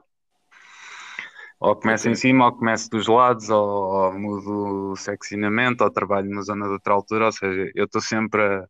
[1.60, 2.12] Ou começo okay.
[2.12, 6.66] em cima, ou começo dos lados, ou, ou mudo o seccionamento, ou trabalho na zona
[6.66, 8.66] de outra altura, ou seja, eu estou sempre a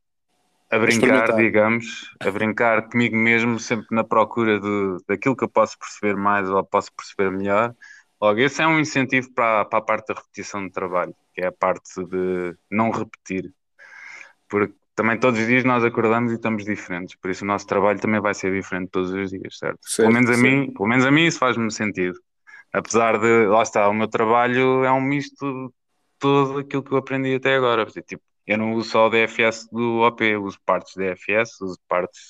[0.72, 5.78] a brincar, digamos, a brincar comigo mesmo, sempre na procura de, daquilo que eu posso
[5.78, 7.74] perceber mais ou posso perceber melhor.
[8.18, 11.48] Logo, esse é um incentivo para, para a parte da repetição de trabalho, que é
[11.48, 13.52] a parte de não repetir.
[14.48, 18.00] Porque também todos os dias nós acordamos e estamos diferentes, por isso o nosso trabalho
[18.00, 19.78] também vai ser diferente todos os dias, certo?
[19.82, 22.18] certo pelo, menos a mim, pelo menos a mim isso faz-me sentido.
[22.72, 25.74] Apesar de, lá está, o meu trabalho é um misto de
[26.18, 27.84] tudo aquilo que eu aprendi até agora.
[27.84, 32.20] Tipo, eu não uso só o DFS do OP, uso partes DFS, uso partes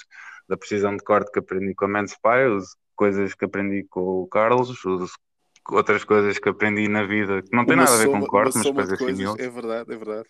[0.49, 4.27] da precisão de corte que aprendi com a Manspy, uso coisas que aprendi com o
[4.27, 5.13] Carlos, uso
[5.71, 8.27] outras coisas que aprendi na vida que não tem uma nada a ver soma, com
[8.27, 9.43] corte, mas coisas assim.
[9.43, 10.29] É verdade, é verdade.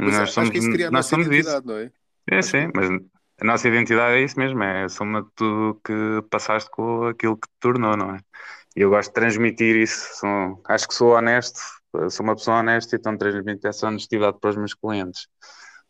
[0.00, 0.50] Mas nós somos,
[0.90, 1.62] nós somos isso.
[1.62, 1.90] Não é?
[2.30, 6.22] É, sim, mas a nossa identidade é isso mesmo, é a soma de tudo que
[6.30, 8.18] passaste com aquilo que te tornou, não é?
[8.76, 11.60] E eu gosto de transmitir isso, sou, acho que sou honesto
[12.10, 15.26] sou uma pessoa honesta e então transmito essa honestidade para os meus clientes.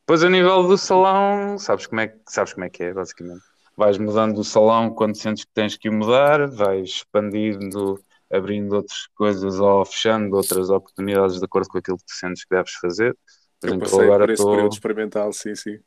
[0.00, 3.42] Depois, a nível do salão, sabes como é, sabes como é que é, basicamente.
[3.76, 7.98] Vais mudando o salão quando sentes que tens que o mudar, vais expandindo,
[8.30, 12.54] abrindo outras coisas ou fechando outras oportunidades de acordo com aquilo que tu sentes que
[12.54, 13.16] deves fazer.
[13.60, 14.50] Por eu exemplo, passei agora por esse tô...
[14.50, 15.78] período experimental, sim, sim.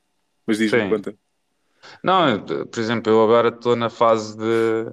[0.46, 1.16] Mas diz-me conta.
[2.04, 4.92] Não, por exemplo, eu agora estou na fase de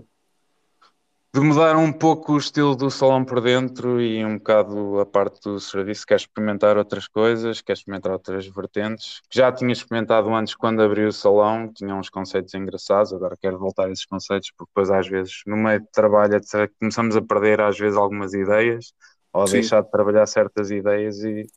[1.35, 5.41] de mudar um pouco o estilo do salão por dentro e um bocado a parte
[5.41, 6.07] do serviço.
[6.07, 9.21] Quer experimentar outras coisas, quer experimentar outras vertentes.
[9.33, 13.87] Já tinha experimentado antes quando abri o salão, tinha uns conceitos engraçados, agora quero voltar
[13.87, 16.41] a esses conceitos, porque depois às vezes, no meio de trabalho,
[16.79, 18.93] começamos a perder às vezes algumas ideias,
[19.33, 19.55] ou Sim.
[19.55, 21.49] deixar de trabalhar certas ideias e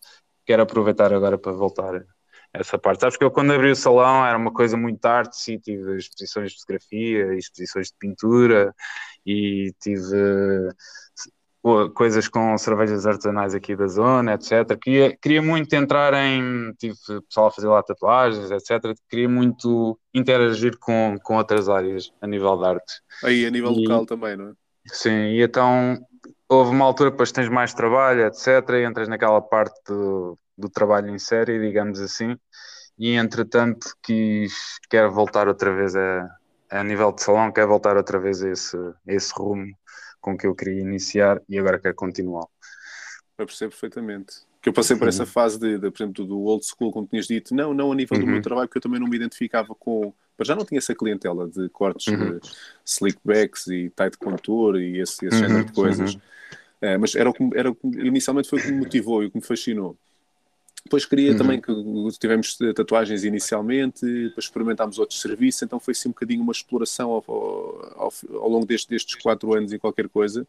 [0.43, 2.03] quero aproveitar agora para voltar
[2.53, 3.01] essa parte.
[3.01, 6.59] Sabes que eu quando abri o salão era uma coisa muito artsy, tive exposições de
[6.59, 8.73] fotografia, exposições de pintura
[9.25, 10.73] e tive
[11.93, 14.77] coisas com cervejas artesanais aqui da zona, etc.
[14.79, 16.73] Queria, queria muito entrar em.
[16.77, 16.95] Tive
[17.27, 18.95] pessoal a fazer lá tatuagens, etc.
[19.09, 22.93] Queria muito interagir com, com outras áreas a nível de arte.
[23.23, 24.51] Aí, a nível e, local também, não é?
[24.85, 25.97] Sim, e então
[26.47, 28.47] houve uma altura, depois tens mais trabalho, etc.
[28.69, 32.37] E entras naquela parte do, do trabalho em série, digamos assim.
[32.97, 36.35] E entretanto, quis, quero voltar outra vez a,
[36.69, 39.71] a nível de salão, quero voltar outra vez a esse, a esse rumo
[40.19, 42.47] com que eu queria iniciar e agora quero continuar.
[43.37, 44.47] Eu percebo perfeitamente.
[44.61, 45.29] Que eu passei por essa uhum.
[45.29, 48.17] fase de, de, por exemplo, do old school, como tinhas dito, não, não a nível
[48.17, 48.21] uhum.
[48.21, 48.41] do meu uhum.
[48.41, 50.11] trabalho, porque eu também não me identificava com.
[50.37, 52.39] Mas já não tinha essa clientela de cortes uhum.
[52.39, 52.49] de
[52.83, 55.75] slickbacks e tight contour e esse, esse género de uhum.
[55.75, 56.17] coisas.
[56.81, 59.27] É, mas era o, que, era o que inicialmente foi o que me motivou e
[59.27, 59.97] o que me fascinou.
[60.87, 61.37] Depois queria uhum.
[61.37, 61.71] também que
[62.17, 67.23] tivemos tatuagens inicialmente, depois experimentámos outros serviços, então foi assim um bocadinho uma exploração ao,
[67.97, 70.47] ao, ao longo deste, destes quatro anos e qualquer coisa.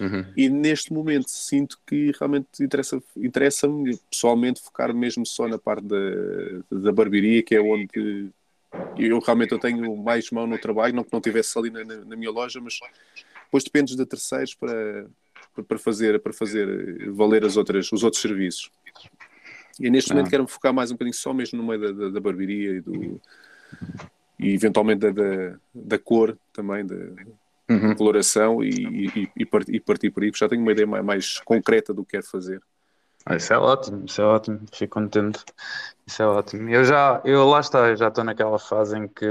[0.00, 0.24] Uhum.
[0.34, 3.68] E neste momento sinto que realmente interessa-me interessa
[4.10, 5.98] pessoalmente focar mesmo só na parte da,
[6.72, 8.30] da barbearia, que é onde
[8.96, 11.96] eu realmente eu tenho mais mão no trabalho, não que não tivesse ali na, na,
[11.96, 12.80] na minha loja, mas
[13.44, 15.06] depois dependes de terceiros para,
[15.68, 18.70] para fazer, para fazer valer as outras, os outros serviços.
[19.80, 20.30] E neste momento ah.
[20.30, 23.20] quero-me focar mais um bocadinho só mesmo no meio da, da, da barbearia e, do,
[24.38, 26.96] e eventualmente da, da, da cor também, da,
[27.68, 27.94] uhum.
[27.94, 31.04] coloração e, e, e, partir, e partir por aí, porque já tenho uma ideia mais,
[31.04, 32.60] mais concreta do que quero fazer.
[33.26, 35.42] Ah, isso é ótimo, isso é ótimo, fico contente.
[36.06, 36.68] Isso é ótimo.
[36.68, 39.24] Eu já, eu lá está, eu já estou naquela fase em que.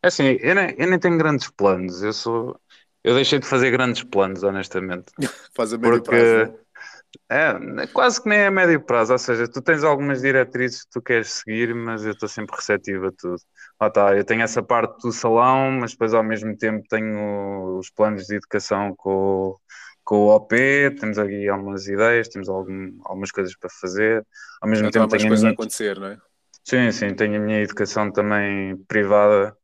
[0.00, 2.60] É assim, eu nem, eu nem tenho grandes planos, eu sou.
[3.02, 5.06] Eu deixei de fazer grandes planos, honestamente.
[5.54, 6.54] Faz a médio porque, prazo.
[7.30, 7.84] Né?
[7.84, 11.02] É, quase que nem a médio prazo, ou seja, tu tens algumas diretrizes que tu
[11.02, 13.40] queres seguir, mas eu estou sempre receptivo a tudo.
[13.78, 17.90] Ah, tá, eu tenho essa parte do salão, mas depois ao mesmo tempo tenho os
[17.90, 19.56] planos de educação com,
[20.04, 20.56] com o OP,
[21.00, 24.24] temos aqui algumas ideias, temos algum, algumas coisas para fazer.
[24.60, 25.50] Ao mesmo então, tempo tenho coisas minha...
[25.50, 26.18] a acontecer, não é?
[26.64, 29.56] Sim, sim, tenho a minha educação também privada.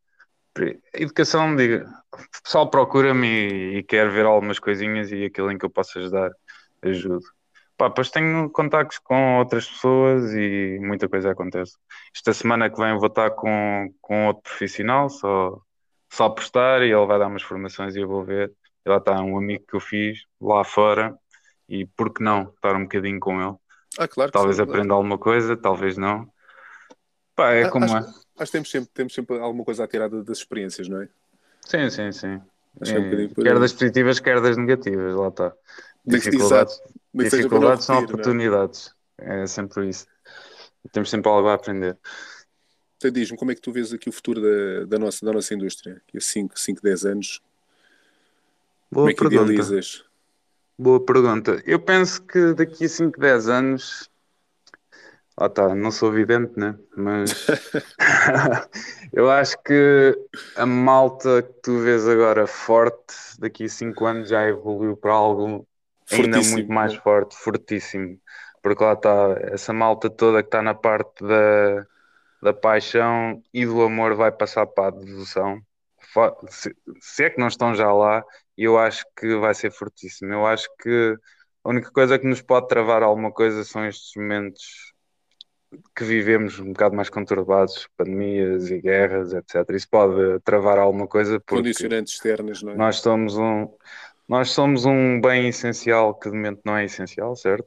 [0.95, 5.65] Educação, digo, o pessoal procura-me e, e quer ver algumas coisinhas e aquilo em que
[5.65, 6.31] eu posso ajudar,
[6.83, 7.25] ajudo.
[7.83, 11.77] Pá, depois tenho contactos com outras pessoas e muita coisa acontece.
[12.15, 15.61] Esta semana que vem vou estar com, com outro profissional, só,
[16.09, 18.53] só prestar, e ele vai dar umas formações e eu vou ver.
[18.87, 21.13] E lá está um amigo que eu fiz lá fora,
[21.69, 23.57] e por que não estar um bocadinho com ele?
[23.99, 24.95] Ah, claro talvez sim, aprenda claro.
[24.95, 26.29] alguma coisa, talvez não.
[27.35, 27.99] Pá, é ah, como acho, é.
[27.99, 28.13] Acho
[28.45, 31.09] que temos sempre, temos sempre alguma coisa a tirar das experiências, não é?
[31.63, 32.41] Sim, sim, sim.
[32.81, 35.53] É um quer das positivas, quer das negativas, lá está.
[36.05, 36.81] Dificuldades,
[37.15, 37.99] dificuldades são é?
[38.01, 38.95] oportunidades.
[39.19, 39.43] É?
[39.43, 40.07] é sempre isso.
[40.93, 41.97] Temos sempre algo a aprender.
[42.97, 45.55] Então diz-me, como é que tu vês aqui o futuro da, da, nossa, da nossa
[45.55, 45.95] indústria?
[45.95, 47.43] Daqui a 5, 5, 10 anos?
[48.91, 49.53] Boa como é que pergunta.
[49.53, 50.05] idealizas?
[50.79, 51.63] Boa pergunta.
[51.65, 54.11] Eu penso que daqui a 5, 10 anos
[55.37, 56.79] ah tá, não sou vidente, né?
[56.97, 57.47] Mas
[59.13, 60.15] eu acho que
[60.57, 65.67] a malta que tu vês agora forte, daqui a 5 anos já evoluiu para algo
[66.15, 68.19] ainda muito mais forte, fortíssimo.
[68.63, 71.87] Porque lá está, essa malta toda que está na parte da,
[72.43, 75.61] da paixão e do amor vai passar para a devoção.
[76.49, 78.23] Se, se é que não estão já lá,
[78.57, 80.33] eu acho que vai ser fortíssimo.
[80.33, 81.17] Eu acho que
[81.65, 84.93] a única coisa que nos pode travar alguma coisa são estes momentos
[85.97, 89.69] que vivemos um bocado mais conturbados, pandemias e guerras, etc.
[89.71, 91.41] Isso pode travar alguma coisa.
[91.41, 92.77] Condicionantes externas, não é?
[92.77, 93.69] Nós somos um,
[94.33, 97.67] nós somos um bem essencial que de momento não é essencial, certo?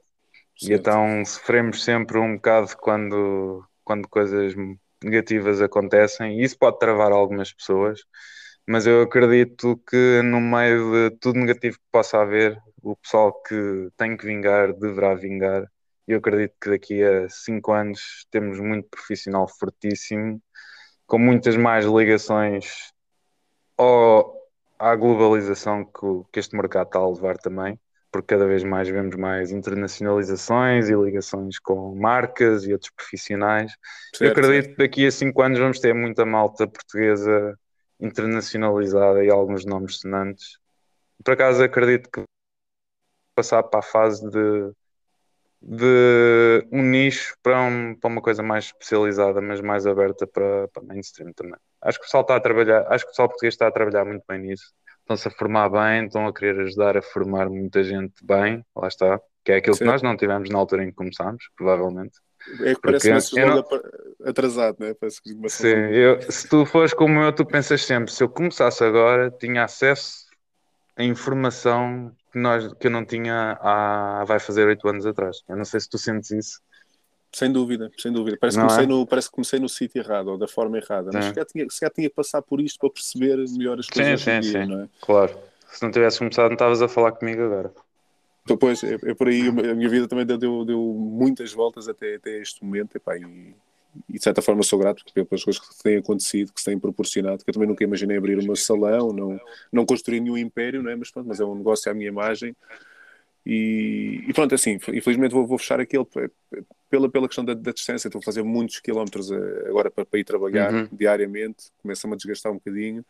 [0.58, 0.72] certo.
[0.72, 4.52] E então sofremos sempre um bocado quando, quando coisas
[5.00, 8.00] negativas acontecem e isso pode travar algumas pessoas,
[8.66, 13.88] mas eu acredito que no meio de tudo negativo que possa haver, o pessoal que
[13.96, 15.70] tem que vingar deverá vingar.
[16.08, 20.42] E eu acredito que daqui a cinco anos temos muito profissional fortíssimo,
[21.06, 22.92] com muitas mais ligações
[23.78, 24.35] ao,
[24.78, 27.78] à globalização que, que este mercado está a levar também,
[28.10, 33.72] porque cada vez mais vemos mais internacionalizações e ligações com marcas e outros profissionais.
[34.14, 34.76] Certo, Eu acredito certo.
[34.76, 37.58] que daqui a cinco anos vamos ter muita malta portuguesa
[38.00, 40.58] internacionalizada e alguns nomes sonantes
[41.24, 42.22] por acaso acredito que
[43.34, 44.72] passar para a fase de,
[45.60, 50.82] de um nicho para, um, para uma coisa mais especializada, mas mais aberta para, para
[50.82, 51.58] mainstream também.
[51.86, 54.04] Acho que o pessoal está a trabalhar, acho que o pessoal português está a trabalhar
[54.04, 54.72] muito bem nisso.
[55.00, 59.20] Estão-se a formar bem, estão a querer ajudar a formar muita gente bem, lá está,
[59.44, 59.84] que é aquilo Sim.
[59.84, 62.18] que nós não tivemos na altura em que começámos, provavelmente.
[62.62, 63.64] É que parece uma não...
[64.24, 64.94] atrasado, né?
[64.98, 68.28] Parece que uma Sim, eu, se tu fores como eu, tu pensas sempre, se eu
[68.28, 70.26] começasse agora, tinha acesso
[70.96, 75.42] a informação que, nós, que eu não tinha há, vai fazer oito anos atrás.
[75.48, 76.60] Eu não sei se tu sentes isso.
[77.36, 78.38] Sem dúvida, sem dúvida.
[78.40, 78.86] Parece, que comecei, é?
[78.86, 81.10] no, parece que comecei no sítio errado ou da forma errada.
[81.12, 83.86] Mas se calhar, tinha, se calhar tinha que passar por isto para perceber melhor as
[83.88, 84.22] coisas.
[84.22, 84.70] Sim, sim, dia, sim.
[84.70, 84.88] Não é?
[85.02, 85.36] Claro.
[85.70, 87.74] Se não tivesse começado, não estavas a falar comigo agora.
[88.46, 92.38] Depois, é, é por aí, a minha vida também deu, deu muitas voltas até, até
[92.40, 92.96] este momento.
[92.96, 93.54] Epá, e,
[94.08, 97.44] e de certa forma sou grato pelas coisas que têm acontecido, que se têm proporcionado,
[97.44, 99.38] que eu também nunca imaginei abrir um salão, não,
[99.70, 100.96] não construir nenhum império, não é?
[100.96, 102.56] mas, pronto, mas é um negócio à minha imagem.
[103.46, 106.04] E, e pronto, assim, infelizmente vou, vou fechar aquele
[106.90, 110.18] pela, pela questão da, da distância, estou a fazer muitos quilómetros eh, agora para, para
[110.18, 110.88] ir trabalhar uhum.
[110.90, 113.04] diariamente, começa-me a desgastar um bocadinho.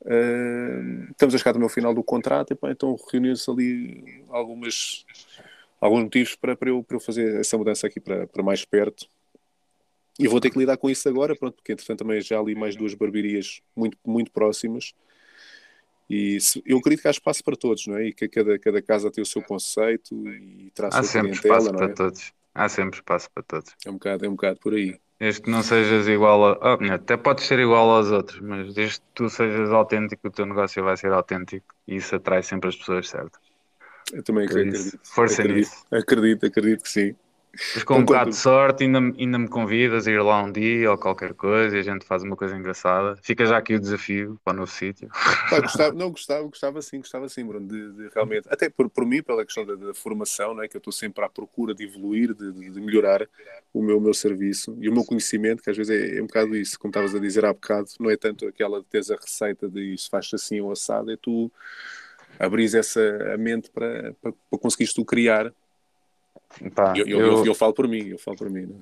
[0.00, 5.04] Uh, estamos a chegar também ao final do contrato, e, pá, então reuniu-se ali algumas,
[5.78, 9.06] alguns motivos para, para, eu, para eu fazer essa mudança aqui para, para mais perto.
[10.18, 12.74] E vou ter que lidar com isso agora, pronto, porque entretanto também já ali mais
[12.74, 14.94] duas barbearias muito, muito próximas.
[16.12, 18.08] E se, eu acredito que há espaço para todos, não é?
[18.08, 21.72] E que cada, cada casa tem o seu conceito e traz a sua clientela, espaço
[21.72, 21.86] não é?
[21.86, 22.32] para todos.
[22.54, 23.72] Há sempre espaço para todos.
[23.86, 25.00] É um bocado, é um bocado por aí.
[25.18, 26.74] Desde que não sejas igual a.
[26.74, 30.44] Oh, até podes ser igual aos outros, mas desde que tu sejas autêntico, o teu
[30.44, 33.40] negócio vai ser autêntico e isso atrai sempre as pessoas certas.
[34.12, 34.98] Eu também acredito.
[35.02, 35.86] Força acredito, nisso.
[35.90, 37.16] Acredito, acredito que sim.
[37.74, 40.90] Mas com um bocado de sorte, ainda, ainda me convidas a ir lá um dia
[40.90, 43.14] ou qualquer coisa e a gente faz uma coisa engraçada.
[43.22, 45.10] Fica já aqui o desafio para o novo sítio.
[45.50, 49.22] gostava, não, gostava, gostava sim, gostava sim, Bruno, de, de realmente, até por, por mim,
[49.22, 50.68] pela questão da, da, formação, não é?
[50.68, 53.28] que eu estou sempre à procura de evoluir, de, de, de melhorar
[53.72, 56.56] o meu, meu serviço e o meu conhecimento, que às vezes é, é um bocado
[56.56, 59.68] isso, como estavas a dizer há bocado, não é tanto aquela de teres a receita
[59.68, 61.52] de isso faz assim ou assado, é tu
[62.38, 63.00] abris essa
[63.34, 65.52] a mente para, para, para conseguires tu criar
[66.74, 68.66] Pá, eu, eu, eu, eu, falo por mim, eu falo por mim.
[68.66, 68.74] Né?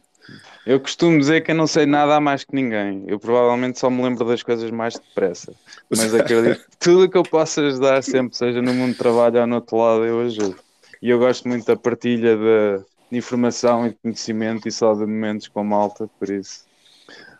[0.67, 3.05] Eu costumo dizer que eu não sei nada a mais que ninguém.
[3.07, 5.55] Eu provavelmente só me lembro das coisas mais depressa.
[5.89, 9.47] Mas acredito que tudo que eu possa ajudar, sempre seja no mundo de trabalho ou
[9.47, 10.57] no outro lado, eu ajudo.
[11.01, 15.01] E eu gosto muito da partilha de, de informação e de conhecimento e só de
[15.01, 16.65] momentos com malta, por isso.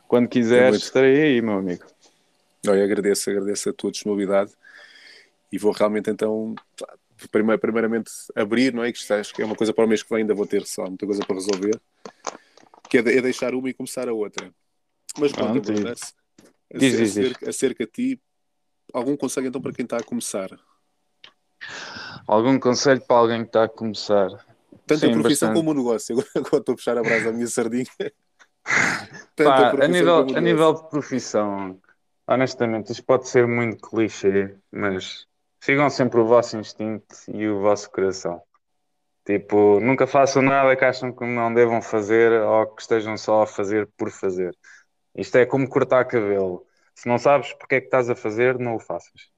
[0.09, 0.85] Quando quiseres, muito...
[0.85, 1.85] estarei aí, meu amigo.
[2.65, 4.53] Eu agradeço, agradeço a tua disponibilidade
[5.53, 6.55] e vou realmente então
[7.29, 8.93] primeiramente abrir, não é?
[8.93, 10.87] Que acho que é uma coisa para o mês que vem, ainda vou ter só
[10.87, 11.81] muita coisa para resolver,
[12.89, 14.53] que é, é deixar uma e começar a outra.
[15.19, 18.23] Mas pronto, Bruno, é diz, diz, acerca, acerca de ti,
[18.93, 20.51] algum conselho então para quem está a começar?
[22.27, 24.29] Algum conselho para alguém que está a começar?
[24.87, 25.55] Tanto Sim, a profissão bastante.
[25.55, 26.17] como o negócio.
[26.35, 27.87] Agora, estou a puxar a brasa à minha sardinha.
[29.37, 31.81] Pá, a, nível, a nível de profissão,
[32.27, 35.27] honestamente, isto pode ser muito clichê, mas
[35.61, 38.43] sigam sempre o vosso instinto e o vosso coração.
[39.25, 43.47] Tipo, nunca façam nada que acham que não devam fazer ou que estejam só a
[43.47, 44.57] fazer por fazer.
[45.15, 46.67] Isto é como cortar cabelo.
[46.95, 49.31] Se não sabes porque é que estás a fazer, não o faças.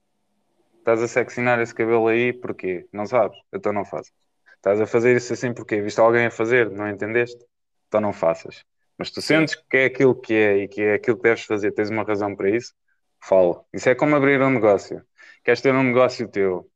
[0.79, 2.87] Estás a seccionar esse cabelo aí, porquê?
[2.91, 3.37] Não sabes?
[3.53, 4.13] Então não faças.
[4.55, 5.81] Estás a fazer isso assim porquê?
[5.81, 6.69] Viste alguém a fazer?
[6.71, 7.45] Não entendeste?
[7.87, 8.65] Então não faças.
[8.97, 11.71] Mas tu sentes que é aquilo que é e que é aquilo que deves fazer,
[11.73, 12.73] tens uma razão para isso,
[13.21, 13.63] fala.
[13.73, 15.03] Isso é como abrir um negócio
[15.43, 16.69] queres ter um negócio teu,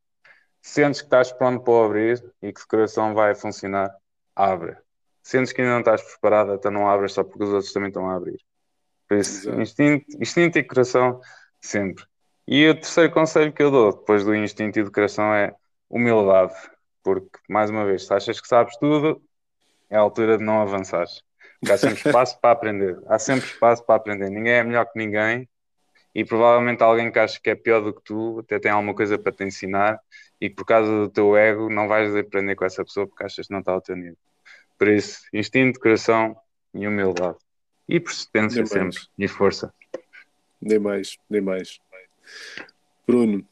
[0.62, 3.90] sentes que estás pronto para abrir e que o coração vai funcionar,
[4.36, 4.76] abre.
[5.24, 8.10] Sentes que ainda não estás preparado, então não abres só porque os outros também estão
[8.10, 8.40] a abrir.
[9.08, 11.20] Por isso, instinto, instinto e coração,
[11.62, 12.06] sempre.
[12.48, 15.54] E o terceiro conselho que eu dou, depois do instinto e do coração, é
[15.90, 16.54] humildade.
[17.04, 19.22] Porque, mais uma vez, se achas que sabes tudo,
[19.90, 21.22] é a altura de não avançares.
[21.60, 23.00] Porque há sempre espaço para aprender.
[23.08, 24.30] Há sempre espaço para aprender.
[24.30, 25.48] Ninguém é melhor que ninguém
[26.18, 29.20] e provavelmente alguém que acha que é pior do que tu até tem alguma coisa
[29.20, 30.00] para te ensinar
[30.42, 33.54] e por causa do teu ego não vais aprender com essa pessoa porque achas que
[33.54, 34.18] não está ao teu nível.
[34.80, 36.36] Por isso, instinto, coração
[36.74, 37.38] e humildade.
[37.88, 38.98] E persistência sempre.
[39.16, 39.72] E força.
[40.60, 41.80] Nem mais, nem mais.
[43.06, 43.48] Bruno,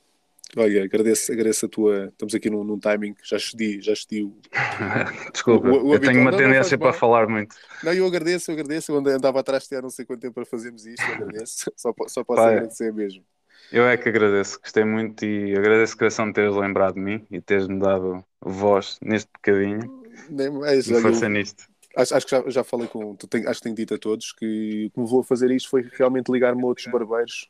[0.58, 2.06] Olha, agradeço, agradeço a tua.
[2.06, 4.38] Estamos aqui num, num timing que já cedi, já cedi o.
[5.34, 7.56] Desculpa, o, o eu tenho uma não, tendência não para falar muito.
[7.84, 8.91] Não, eu agradeço, eu agradeço.
[8.91, 11.72] Eu andava atrás de não sei quanto tempo para fazermos isto, eu agradeço.
[11.76, 13.24] Só, só posso Pai, agradecer mesmo.
[13.72, 17.26] Eu é que agradeço, gostei muito e agradeço o coração de teres lembrado de mim
[17.32, 20.04] e teres-me dado voz neste bocadinho.
[20.30, 21.66] Nem mais, e força nisto.
[21.96, 23.18] Acho, acho, que já, já falei com.
[23.48, 26.32] acho que tenho dito a todos que o que me vou fazer isto foi realmente
[26.32, 27.50] ligar-me a outros barbeiros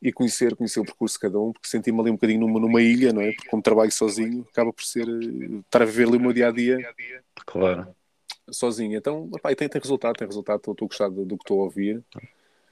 [0.00, 2.82] e conhecer, conhecer o percurso de cada um, porque senti-me ali um bocadinho numa, numa
[2.82, 3.32] ilha, não é?
[3.32, 6.48] Porque como trabalho sozinho, acaba por ser eh, estar a viver ali o meu dia
[6.48, 6.94] a dia.
[7.46, 7.88] Claro.
[8.50, 8.96] Sozinho.
[8.96, 11.60] Então, epá, tem, tem resultado, tem resultado, estou, estou a gostar do, do que estou
[11.60, 12.02] a ouvir.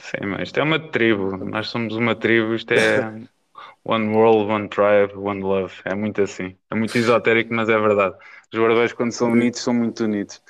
[0.01, 1.37] Sim, mas isto é uma tribo.
[1.37, 3.13] Nós somos uma tribo, isto é
[3.85, 5.75] One World, One Tribe, One Love.
[5.85, 6.57] É muito assim.
[6.71, 8.17] É muito esotérico, mas é verdade.
[8.53, 10.43] Os barbeiros, quando são unidos, são muito unidos.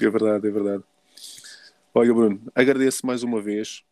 [0.00, 0.84] É verdade, é verdade.
[1.94, 3.82] Olha, Bruno, agradeço mais uma vez.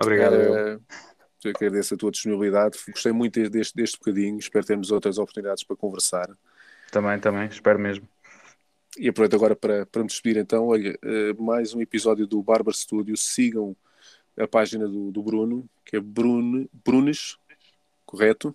[0.00, 0.34] Obrigado.
[0.34, 2.78] Uh, agradeço a tua disponibilidade.
[2.88, 4.38] Gostei muito deste, deste bocadinho.
[4.38, 6.28] Espero termos outras oportunidades para conversar.
[6.90, 7.48] Também, também.
[7.48, 8.08] Espero mesmo.
[8.96, 10.40] E aproveito agora para, para me despedir.
[10.40, 13.16] Então, olha, uh, mais um episódio do Barber Studio.
[13.16, 13.76] Sigam
[14.38, 17.36] a página do, do Bruno, que é Bruno, Brunes,
[18.06, 18.54] correto?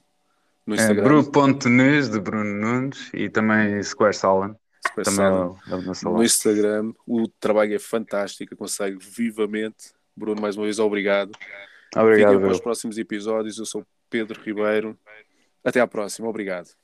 [0.66, 1.04] No Instagram.
[1.04, 4.56] É Bru.nunes, de Bruno Nunes, e também Square Salon.
[4.88, 5.58] Square também Salon.
[5.68, 6.94] É no Instagram.
[7.06, 9.94] O trabalho é fantástico, aconselho vivamente.
[10.16, 11.32] Bruno, mais uma vez, obrigado.
[11.96, 12.30] Obrigado.
[12.32, 13.58] Fiquem para os próximos episódios.
[13.58, 14.98] Eu sou Pedro Ribeiro.
[15.64, 16.28] Até à próxima.
[16.28, 16.83] Obrigado.